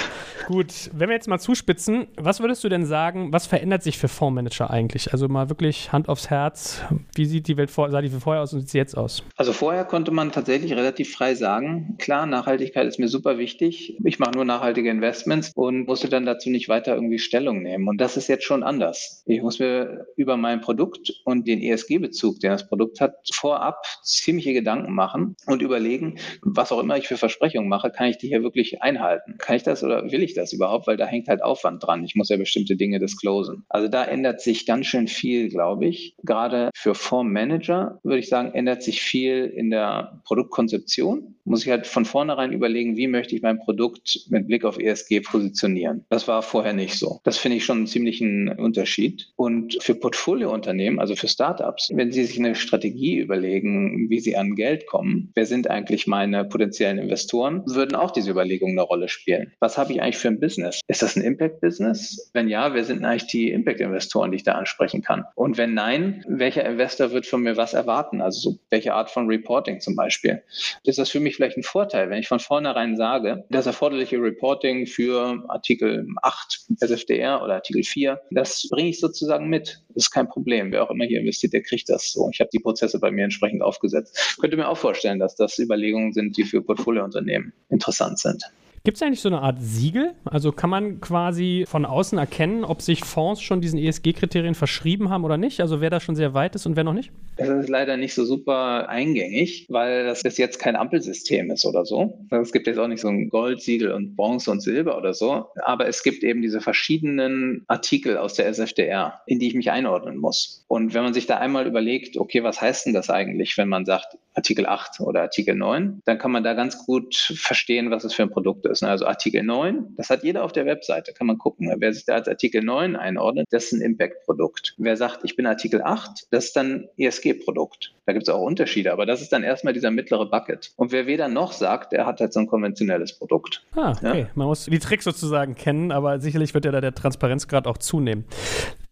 Gut, 0.47 0.89
wenn 0.91 1.07
wir 1.07 1.15
jetzt 1.15 1.29
mal 1.29 1.39
zuspitzen, 1.39 2.07
was 2.17 2.41
würdest 2.41 2.65
du 2.65 2.67
denn 2.67 2.85
sagen, 2.85 3.31
was 3.31 3.47
verändert 3.47 3.81
sich 3.81 3.97
für 3.97 4.09
Fondsmanager 4.09 4.69
eigentlich? 4.69 5.13
Also 5.13 5.29
mal 5.29 5.47
wirklich 5.47 5.93
Hand 5.93 6.09
aufs 6.09 6.29
Herz, 6.29 6.83
wie 7.15 7.23
sieht 7.23 7.47
die 7.47 7.55
Welt 7.55 7.71
vor, 7.71 7.89
sah 7.91 8.01
die 8.01 8.09
vorher 8.09 8.41
aus 8.41 8.51
und 8.51 8.59
sieht 8.59 8.69
sie 8.69 8.77
jetzt 8.77 8.97
aus? 8.97 9.23
Also 9.37 9.53
vorher 9.53 9.85
konnte 9.85 10.11
man 10.11 10.33
tatsächlich 10.33 10.73
relativ 10.73 11.13
frei 11.13 11.33
sagen, 11.33 11.95
klar, 11.97 12.25
Nachhaltigkeit 12.25 12.85
ist 12.87 12.99
mir 12.99 13.07
super 13.07 13.37
wichtig, 13.37 13.97
ich 14.03 14.19
mache 14.19 14.31
nur 14.31 14.43
nachhaltige 14.43 14.89
Investments 14.89 15.53
und 15.55 15.87
musste 15.87 16.09
dann 16.09 16.25
dazu 16.25 16.49
nicht 16.49 16.67
weiter 16.67 16.95
irgendwie 16.95 17.19
Stellung 17.19 17.63
nehmen. 17.63 17.87
Und 17.87 18.01
das 18.01 18.17
ist 18.17 18.27
jetzt 18.27 18.43
schon 18.43 18.63
anders. 18.63 19.23
Ich 19.25 19.41
muss 19.41 19.59
mir 19.59 20.07
über 20.17 20.35
mein 20.35 20.59
Produkt 20.59 21.13
und 21.23 21.47
den 21.47 21.61
ESG-Bezug, 21.61 22.41
den 22.41 22.51
das 22.51 22.67
Produkt 22.67 22.80
Produkt 22.81 22.99
hat, 22.99 23.15
vorab 23.31 23.85
ziemliche 24.03 24.53
Gedanken 24.53 24.93
machen 24.93 25.35
und 25.45 25.61
überlegen, 25.61 26.17
was 26.41 26.71
auch 26.71 26.79
immer 26.79 26.97
ich 26.97 27.07
für 27.07 27.17
Versprechungen 27.17 27.69
mache, 27.69 27.91
kann 27.91 28.07
ich 28.07 28.17
die 28.17 28.27
hier 28.27 28.41
wirklich 28.41 28.81
einhalten? 28.81 29.35
Kann 29.37 29.55
ich 29.55 29.61
das 29.61 29.83
oder 29.83 30.11
will 30.11 30.23
ich 30.23 30.33
das 30.33 30.51
überhaupt? 30.51 30.87
Weil 30.87 30.97
da 30.97 31.05
hängt 31.05 31.27
halt 31.27 31.43
Aufwand 31.43 31.85
dran. 31.85 32.03
Ich 32.03 32.15
muss 32.15 32.29
ja 32.29 32.37
bestimmte 32.37 32.75
Dinge 32.75 32.99
disclosen. 32.99 33.65
Also 33.69 33.87
da 33.87 34.03
ändert 34.03 34.41
sich 34.41 34.65
ganz 34.65 34.87
schön 34.87 35.07
viel, 35.07 35.49
glaube 35.49 35.85
ich. 35.85 36.15
Gerade 36.23 36.71
für 36.73 36.95
Fondsmanager 36.95 37.99
würde 38.01 38.17
ich 38.17 38.29
sagen, 38.29 38.51
ändert 38.53 38.81
sich 38.81 39.01
viel 39.01 39.45
in 39.45 39.69
der 39.69 40.21
Produktkonzeption 40.25 41.35
muss 41.43 41.63
ich 41.63 41.69
halt 41.69 41.87
von 41.87 42.05
vornherein 42.05 42.51
überlegen, 42.51 42.97
wie 42.97 43.07
möchte 43.07 43.35
ich 43.35 43.41
mein 43.41 43.59
Produkt 43.59 44.25
mit 44.29 44.47
Blick 44.47 44.65
auf 44.65 44.79
ESG 44.79 45.21
positionieren. 45.21 46.05
Das 46.09 46.27
war 46.27 46.41
vorher 46.41 46.73
nicht 46.73 46.97
so. 46.97 47.19
Das 47.23 47.37
finde 47.37 47.57
ich 47.57 47.65
schon 47.65 47.77
einen 47.77 47.87
ziemlichen 47.87 48.49
Unterschied. 48.49 49.31
Und 49.35 49.77
für 49.81 49.95
Portfoliounternehmen, 49.95 50.99
also 50.99 51.15
für 51.15 51.27
Startups, 51.27 51.89
wenn 51.93 52.11
sie 52.11 52.23
sich 52.23 52.39
eine 52.39 52.55
Strategie 52.71 53.17
überlegen, 53.17 54.09
wie 54.09 54.21
sie 54.21 54.37
an 54.37 54.55
Geld 54.55 54.87
kommen, 54.87 55.31
wer 55.35 55.45
sind 55.45 55.69
eigentlich 55.69 56.07
meine 56.07 56.45
potenziellen 56.45 56.99
Investoren, 56.99 57.63
würden 57.65 57.95
auch 57.95 58.11
diese 58.11 58.31
Überlegungen 58.31 58.79
eine 58.79 58.87
Rolle 58.87 59.09
spielen. 59.09 59.51
Was 59.59 59.77
habe 59.77 59.91
ich 59.91 60.01
eigentlich 60.01 60.17
für 60.17 60.29
ein 60.29 60.39
Business? 60.39 60.79
Ist 60.87 61.01
das 61.01 61.17
ein 61.17 61.23
Impact-Business? 61.23 62.31
Wenn 62.33 62.47
ja, 62.47 62.73
wer 62.73 62.85
sind 62.85 63.03
eigentlich 63.03 63.27
die 63.27 63.51
Impact-Investoren, 63.51 64.31
die 64.31 64.37
ich 64.37 64.43
da 64.43 64.53
ansprechen 64.53 65.01
kann? 65.01 65.25
Und 65.35 65.57
wenn 65.57 65.73
nein, 65.73 66.23
welcher 66.29 66.65
Investor 66.65 67.11
wird 67.11 67.25
von 67.25 67.41
mir 67.41 67.57
was 67.57 67.73
erwarten? 67.73 68.21
Also 68.21 68.57
welche 68.69 68.93
Art 68.93 69.09
von 69.09 69.27
Reporting 69.27 69.81
zum 69.81 69.97
Beispiel? 69.97 70.41
Ist 70.85 70.97
das 70.97 71.09
für 71.09 71.19
mich 71.19 71.35
vielleicht 71.35 71.57
ein 71.57 71.63
Vorteil, 71.63 72.09
wenn 72.09 72.19
ich 72.19 72.29
von 72.29 72.39
vornherein 72.39 72.95
sage, 72.95 73.43
das 73.49 73.65
erforderliche 73.65 74.17
Reporting 74.17 74.87
für 74.87 75.43
Artikel 75.49 76.07
8 76.21 76.67
SFDR 76.79 77.43
oder 77.43 77.55
Artikel 77.55 77.83
4, 77.83 78.21
das 78.31 78.69
bringe 78.69 78.89
ich 78.89 79.01
sozusagen 79.01 79.49
mit. 79.49 79.83
Das 79.89 80.05
ist 80.05 80.11
kein 80.11 80.29
Problem. 80.29 80.71
Wer 80.71 80.83
auch 80.83 80.91
immer 80.91 81.03
hier 81.03 81.19
investiert, 81.19 81.51
der 81.51 81.63
kriegt 81.63 81.89
das 81.89 82.11
so. 82.11 82.29
Ich 82.31 82.39
habe 82.39 82.49
die 82.53 82.60
Prozesse 82.61 82.99
bei 82.99 83.11
mir 83.11 83.25
entsprechend 83.25 83.61
aufgesetzt. 83.61 84.17
Ich 84.31 84.37
könnte 84.37 84.57
mir 84.57 84.67
auch 84.67 84.77
vorstellen, 84.77 85.19
dass 85.19 85.35
das 85.35 85.57
Überlegungen 85.59 86.13
sind, 86.13 86.37
die 86.37 86.43
für 86.43 86.61
Portfoliounternehmen 86.61 87.53
interessant 87.69 88.19
sind. 88.19 88.43
Gibt 88.83 88.97
es 88.97 89.03
eigentlich 89.03 89.21
so 89.21 89.29
eine 89.29 89.41
Art 89.41 89.57
Siegel? 89.61 90.15
Also 90.25 90.51
kann 90.51 90.71
man 90.71 91.01
quasi 91.01 91.65
von 91.67 91.85
außen 91.85 92.17
erkennen, 92.17 92.63
ob 92.63 92.81
sich 92.81 93.05
Fonds 93.05 93.39
schon 93.39 93.61
diesen 93.61 93.77
ESG-Kriterien 93.77 94.55
verschrieben 94.55 95.11
haben 95.11 95.23
oder 95.23 95.37
nicht? 95.37 95.61
Also 95.61 95.81
wer 95.81 95.91
da 95.91 95.99
schon 95.99 96.15
sehr 96.15 96.33
weit 96.33 96.55
ist 96.55 96.65
und 96.65 96.75
wer 96.75 96.83
noch 96.83 96.95
nicht? 96.95 97.11
Das 97.37 97.47
ist 97.47 97.69
leider 97.69 97.95
nicht 97.95 98.15
so 98.15 98.25
super 98.25 98.89
eingängig, 98.89 99.67
weil 99.69 100.05
das 100.05 100.23
bis 100.23 100.39
jetzt 100.39 100.57
kein 100.57 100.75
Ampelsystem 100.75 101.51
ist 101.51 101.63
oder 101.63 101.85
so. 101.85 102.25
Es 102.31 102.51
gibt 102.51 102.65
jetzt 102.65 102.79
auch 102.79 102.87
nicht 102.87 103.01
so 103.01 103.07
ein 103.07 103.29
Goldsiegel 103.29 103.91
und 103.91 104.15
Bronze 104.15 104.49
und 104.49 104.61
Silber 104.61 104.97
oder 104.97 105.13
so. 105.13 105.45
Aber 105.63 105.87
es 105.87 106.01
gibt 106.01 106.23
eben 106.23 106.41
diese 106.41 106.59
verschiedenen 106.59 107.63
Artikel 107.67 108.17
aus 108.17 108.33
der 108.33 108.47
SFDR, 108.47 109.21
in 109.27 109.37
die 109.37 109.47
ich 109.47 109.53
mich 109.53 109.69
einordnen 109.69 110.17
muss. 110.17 110.65
Und 110.67 110.95
wenn 110.95 111.03
man 111.03 111.13
sich 111.13 111.27
da 111.27 111.37
einmal 111.37 111.67
überlegt, 111.67 112.17
okay, 112.17 112.43
was 112.43 112.59
heißt 112.59 112.87
denn 112.87 112.93
das 112.93 113.11
eigentlich, 113.11 113.59
wenn 113.59 113.69
man 113.69 113.85
sagt 113.85 114.17
Artikel 114.33 114.65
8 114.65 115.01
oder 115.01 115.21
Artikel 115.21 115.55
9, 115.55 116.01
dann 116.05 116.17
kann 116.17 116.31
man 116.31 116.43
da 116.43 116.53
ganz 116.53 116.85
gut 116.85 117.15
verstehen, 117.15 117.91
was 117.91 118.05
es 118.05 118.13
für 118.13 118.23
ein 118.23 118.29
Produkt 118.29 118.65
ist 118.65 118.70
ist. 118.71 118.83
Also 118.83 119.05
Artikel 119.05 119.43
9, 119.43 119.95
das 119.95 120.09
hat 120.09 120.23
jeder 120.23 120.43
auf 120.43 120.51
der 120.51 120.65
Webseite, 120.65 121.13
kann 121.13 121.27
man 121.27 121.37
gucken. 121.37 121.71
Wer 121.77 121.93
sich 121.93 122.05
da 122.05 122.15
als 122.15 122.27
Artikel 122.27 122.63
9 122.63 122.95
einordnet, 122.95 123.47
das 123.51 123.65
ist 123.65 123.73
ein 123.73 123.81
Impact-Produkt. 123.81 124.75
Wer 124.77 124.97
sagt, 124.97 125.19
ich 125.23 125.35
bin 125.35 125.45
Artikel 125.45 125.81
8, 125.81 126.27
das 126.31 126.45
ist 126.45 126.55
dann 126.55 126.87
ESG-Produkt. 126.97 127.93
Da 128.05 128.13
gibt 128.13 128.23
es 128.23 128.29
auch 128.33 128.41
Unterschiede, 128.41 128.91
aber 128.91 129.05
das 129.05 129.21
ist 129.21 129.31
dann 129.31 129.43
erstmal 129.43 129.73
dieser 129.73 129.91
mittlere 129.91 130.29
Bucket. 130.29 130.71
Und 130.75 130.91
wer 130.91 131.05
weder 131.05 131.27
noch 131.27 131.51
sagt, 131.53 131.91
der 131.91 132.05
hat 132.05 132.19
halt 132.19 132.33
so 132.33 132.39
ein 132.39 132.47
konventionelles 132.47 133.17
Produkt. 133.17 133.63
Ah, 133.75 133.91
okay. 133.91 134.19
Ja? 134.21 134.27
Man 134.35 134.47
muss 134.47 134.65
die 134.65 134.79
Tricks 134.79 135.03
sozusagen 135.03 135.55
kennen, 135.55 135.91
aber 135.91 136.19
sicherlich 136.19 136.53
wird 136.53 136.65
ja 136.65 136.71
da 136.71 136.81
der 136.81 136.95
Transparenzgrad 136.95 137.67
auch 137.67 137.77
zunehmen. 137.77 138.25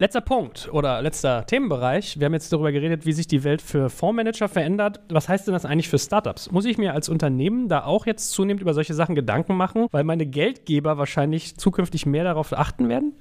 Letzter 0.01 0.21
Punkt 0.21 0.69
oder 0.71 1.01
letzter 1.01 1.45
Themenbereich. 1.45 2.17
Wir 2.17 2.27
haben 2.27 2.33
jetzt 2.33 2.53
darüber 2.53 2.71
geredet, 2.71 3.05
wie 3.05 3.11
sich 3.11 3.27
die 3.27 3.43
Welt 3.43 3.61
für 3.61 3.89
Fondsmanager 3.89 4.47
verändert. 4.47 5.01
Was 5.09 5.27
heißt 5.27 5.45
denn 5.45 5.53
das 5.53 5.65
eigentlich 5.65 5.89
für 5.89 5.99
Startups? 5.99 6.51
Muss 6.51 6.63
ich 6.63 6.77
mir 6.77 6.93
als 6.93 7.09
Unternehmen 7.09 7.67
da 7.67 7.83
auch 7.83 8.05
jetzt 8.05 8.31
zunehmend 8.31 8.61
über 8.61 8.73
solche 8.73 8.93
Sachen 8.93 9.13
Gedanken 9.13 9.57
machen, 9.57 9.87
weil 9.91 10.05
meine 10.05 10.25
Geldgeber 10.25 10.97
wahrscheinlich 10.97 11.57
zukünftig 11.57 12.05
mehr 12.05 12.23
darauf 12.23 12.53
achten 12.53 12.87
werden? 12.87 13.11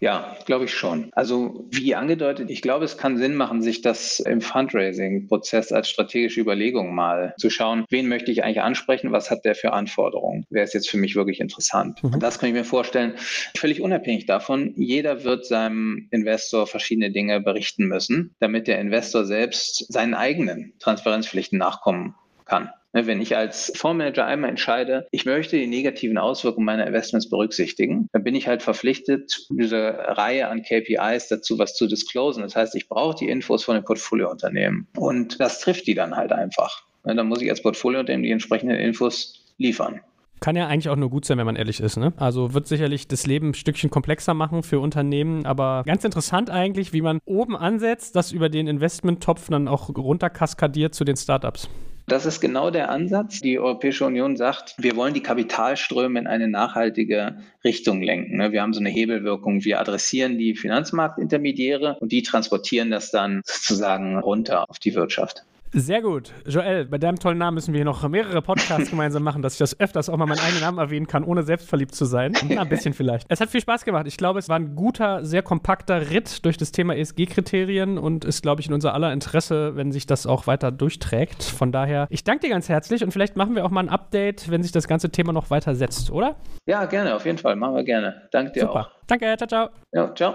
Ja, 0.00 0.36
glaube 0.46 0.66
ich 0.66 0.74
schon. 0.74 1.10
Also 1.12 1.66
wie 1.70 1.94
angedeutet, 1.94 2.50
ich 2.50 2.62
glaube, 2.62 2.84
es 2.84 2.98
kann 2.98 3.16
Sinn 3.16 3.34
machen, 3.34 3.62
sich 3.62 3.82
das 3.82 4.20
im 4.20 4.40
Fundraising-Prozess 4.40 5.72
als 5.72 5.88
strategische 5.88 6.40
Überlegung 6.40 6.94
mal 6.94 7.34
zu 7.38 7.50
schauen, 7.50 7.84
wen 7.90 8.08
möchte 8.08 8.30
ich 8.30 8.44
eigentlich 8.44 8.60
ansprechen, 8.60 9.12
was 9.12 9.30
hat 9.30 9.44
der 9.44 9.54
für 9.54 9.72
Anforderungen, 9.72 10.44
wer 10.50 10.64
ist 10.64 10.74
jetzt 10.74 10.90
für 10.90 10.98
mich 10.98 11.16
wirklich 11.16 11.40
interessant. 11.40 12.02
Mhm. 12.02 12.14
Und 12.14 12.22
das 12.22 12.38
kann 12.38 12.48
ich 12.48 12.54
mir 12.54 12.64
vorstellen, 12.64 13.14
völlig 13.56 13.80
unabhängig 13.80 14.26
davon, 14.26 14.72
jeder 14.76 15.24
wird 15.24 15.46
seinem 15.46 16.08
Investor 16.10 16.66
verschiedene 16.66 17.10
Dinge 17.10 17.40
berichten 17.40 17.86
müssen, 17.86 18.34
damit 18.40 18.66
der 18.66 18.80
Investor 18.80 19.24
selbst 19.24 19.92
seinen 19.92 20.14
eigenen 20.14 20.74
Transparenzpflichten 20.78 21.58
nachkommen 21.58 22.14
kann. 22.44 22.70
Ne, 22.96 23.06
wenn 23.06 23.20
ich 23.20 23.36
als 23.36 23.70
Fondsmanager 23.76 24.24
einmal 24.24 24.48
entscheide, 24.48 25.06
ich 25.10 25.26
möchte 25.26 25.58
die 25.58 25.66
negativen 25.66 26.16
Auswirkungen 26.16 26.64
meiner 26.64 26.86
Investments 26.86 27.28
berücksichtigen, 27.28 28.08
dann 28.14 28.24
bin 28.24 28.34
ich 28.34 28.48
halt 28.48 28.62
verpflichtet, 28.62 29.48
diese 29.50 29.76
Reihe 29.76 30.48
an 30.48 30.62
KPIs 30.62 31.28
dazu 31.28 31.58
was 31.58 31.74
zu 31.74 31.88
disclosen. 31.88 32.42
Das 32.42 32.56
heißt, 32.56 32.74
ich 32.74 32.88
brauche 32.88 33.14
die 33.14 33.28
Infos 33.28 33.64
von 33.64 33.74
den 33.74 33.84
Portfoliounternehmen 33.84 34.88
und 34.96 35.38
das 35.38 35.60
trifft 35.60 35.86
die 35.86 35.94
dann 35.94 36.16
halt 36.16 36.32
einfach. 36.32 36.84
Ne, 37.04 37.14
dann 37.14 37.28
muss 37.28 37.42
ich 37.42 37.50
als 37.50 37.60
Portfoliounternehmen 37.60 38.22
die 38.22 38.30
entsprechenden 38.30 38.78
Infos 38.78 39.44
liefern. 39.58 40.00
Kann 40.40 40.56
ja 40.56 40.66
eigentlich 40.66 40.88
auch 40.88 40.96
nur 40.96 41.10
gut 41.10 41.26
sein, 41.26 41.36
wenn 41.36 41.44
man 41.44 41.56
ehrlich 41.56 41.80
ist. 41.80 41.98
Ne? 41.98 42.14
Also 42.16 42.54
wird 42.54 42.66
sicherlich 42.66 43.08
das 43.08 43.26
Leben 43.26 43.50
ein 43.50 43.54
Stückchen 43.54 43.90
komplexer 43.90 44.32
machen 44.32 44.62
für 44.62 44.80
Unternehmen, 44.80 45.44
aber 45.44 45.82
ganz 45.84 46.02
interessant 46.04 46.48
eigentlich, 46.48 46.94
wie 46.94 47.02
man 47.02 47.20
oben 47.26 47.56
ansetzt, 47.56 48.16
das 48.16 48.32
über 48.32 48.48
den 48.48 48.66
Investmenttopf 48.66 49.50
dann 49.50 49.68
auch 49.68 49.90
runterkaskadiert 49.90 50.94
zu 50.94 51.04
den 51.04 51.16
Startups. 51.16 51.68
Das 52.08 52.24
ist 52.24 52.40
genau 52.40 52.70
der 52.70 52.90
Ansatz. 52.90 53.40
Die 53.40 53.58
Europäische 53.58 54.06
Union 54.06 54.36
sagt, 54.36 54.76
wir 54.78 54.94
wollen 54.94 55.12
die 55.12 55.24
Kapitalströme 55.24 56.20
in 56.20 56.28
eine 56.28 56.46
nachhaltige 56.46 57.38
Richtung 57.64 58.00
lenken. 58.00 58.36
Ne? 58.36 58.52
Wir 58.52 58.62
haben 58.62 58.72
so 58.72 58.78
eine 58.78 58.90
Hebelwirkung. 58.90 59.64
Wir 59.64 59.80
adressieren 59.80 60.38
die 60.38 60.54
Finanzmarktintermediäre 60.54 61.96
und 61.98 62.12
die 62.12 62.22
transportieren 62.22 62.92
das 62.92 63.10
dann 63.10 63.42
sozusagen 63.44 64.18
runter 64.18 64.70
auf 64.70 64.78
die 64.78 64.94
Wirtschaft. 64.94 65.44
Sehr 65.78 66.00
gut. 66.00 66.32
Joel, 66.46 66.86
bei 66.86 66.96
deinem 66.96 67.18
tollen 67.18 67.36
Namen 67.36 67.56
müssen 67.56 67.74
wir 67.74 67.78
hier 67.80 67.84
noch 67.84 68.08
mehrere 68.08 68.40
Podcasts 68.40 68.88
gemeinsam 68.90 69.22
machen, 69.22 69.42
dass 69.42 69.52
ich 69.52 69.58
das 69.58 69.78
öfters 69.78 70.08
auch 70.08 70.16
mal 70.16 70.24
meinen 70.24 70.38
eigenen 70.38 70.62
Namen 70.62 70.78
erwähnen 70.78 71.06
kann, 71.06 71.22
ohne 71.22 71.42
selbstverliebt 71.42 71.94
zu 71.94 72.06
sein. 72.06 72.32
Na, 72.48 72.62
ein 72.62 72.68
bisschen 72.70 72.94
vielleicht. 72.94 73.26
Es 73.28 73.42
hat 73.42 73.50
viel 73.50 73.60
Spaß 73.60 73.84
gemacht. 73.84 74.06
Ich 74.06 74.16
glaube, 74.16 74.38
es 74.38 74.48
war 74.48 74.58
ein 74.58 74.74
guter, 74.74 75.22
sehr 75.26 75.42
kompakter 75.42 76.10
Ritt 76.10 76.46
durch 76.46 76.56
das 76.56 76.72
Thema 76.72 76.96
ESG-Kriterien 76.96 77.98
und 77.98 78.24
ist, 78.24 78.40
glaube 78.40 78.62
ich, 78.62 78.68
in 78.68 78.72
unser 78.72 78.94
aller 78.94 79.12
Interesse, 79.12 79.76
wenn 79.76 79.92
sich 79.92 80.06
das 80.06 80.26
auch 80.26 80.46
weiter 80.46 80.72
durchträgt. 80.72 81.42
Von 81.42 81.72
daher, 81.72 82.06
ich 82.08 82.24
danke 82.24 82.46
dir 82.46 82.54
ganz 82.54 82.70
herzlich 82.70 83.04
und 83.04 83.10
vielleicht 83.10 83.36
machen 83.36 83.54
wir 83.54 83.62
auch 83.66 83.70
mal 83.70 83.82
ein 83.82 83.90
Update, 83.90 84.50
wenn 84.50 84.62
sich 84.62 84.72
das 84.72 84.88
ganze 84.88 85.10
Thema 85.10 85.34
noch 85.34 85.50
weiter 85.50 85.74
setzt, 85.74 86.10
oder? 86.10 86.36
Ja, 86.66 86.86
gerne, 86.86 87.14
auf 87.14 87.26
jeden 87.26 87.36
Fall. 87.36 87.54
Machen 87.54 87.74
wir 87.74 87.84
gerne. 87.84 88.22
Danke 88.30 88.52
dir 88.52 88.60
Super. 88.60 88.80
auch. 88.80 88.90
Danke, 89.06 89.34
ciao, 89.36 89.46
ciao. 89.46 89.68
Ja, 89.92 90.14
ciao. 90.14 90.34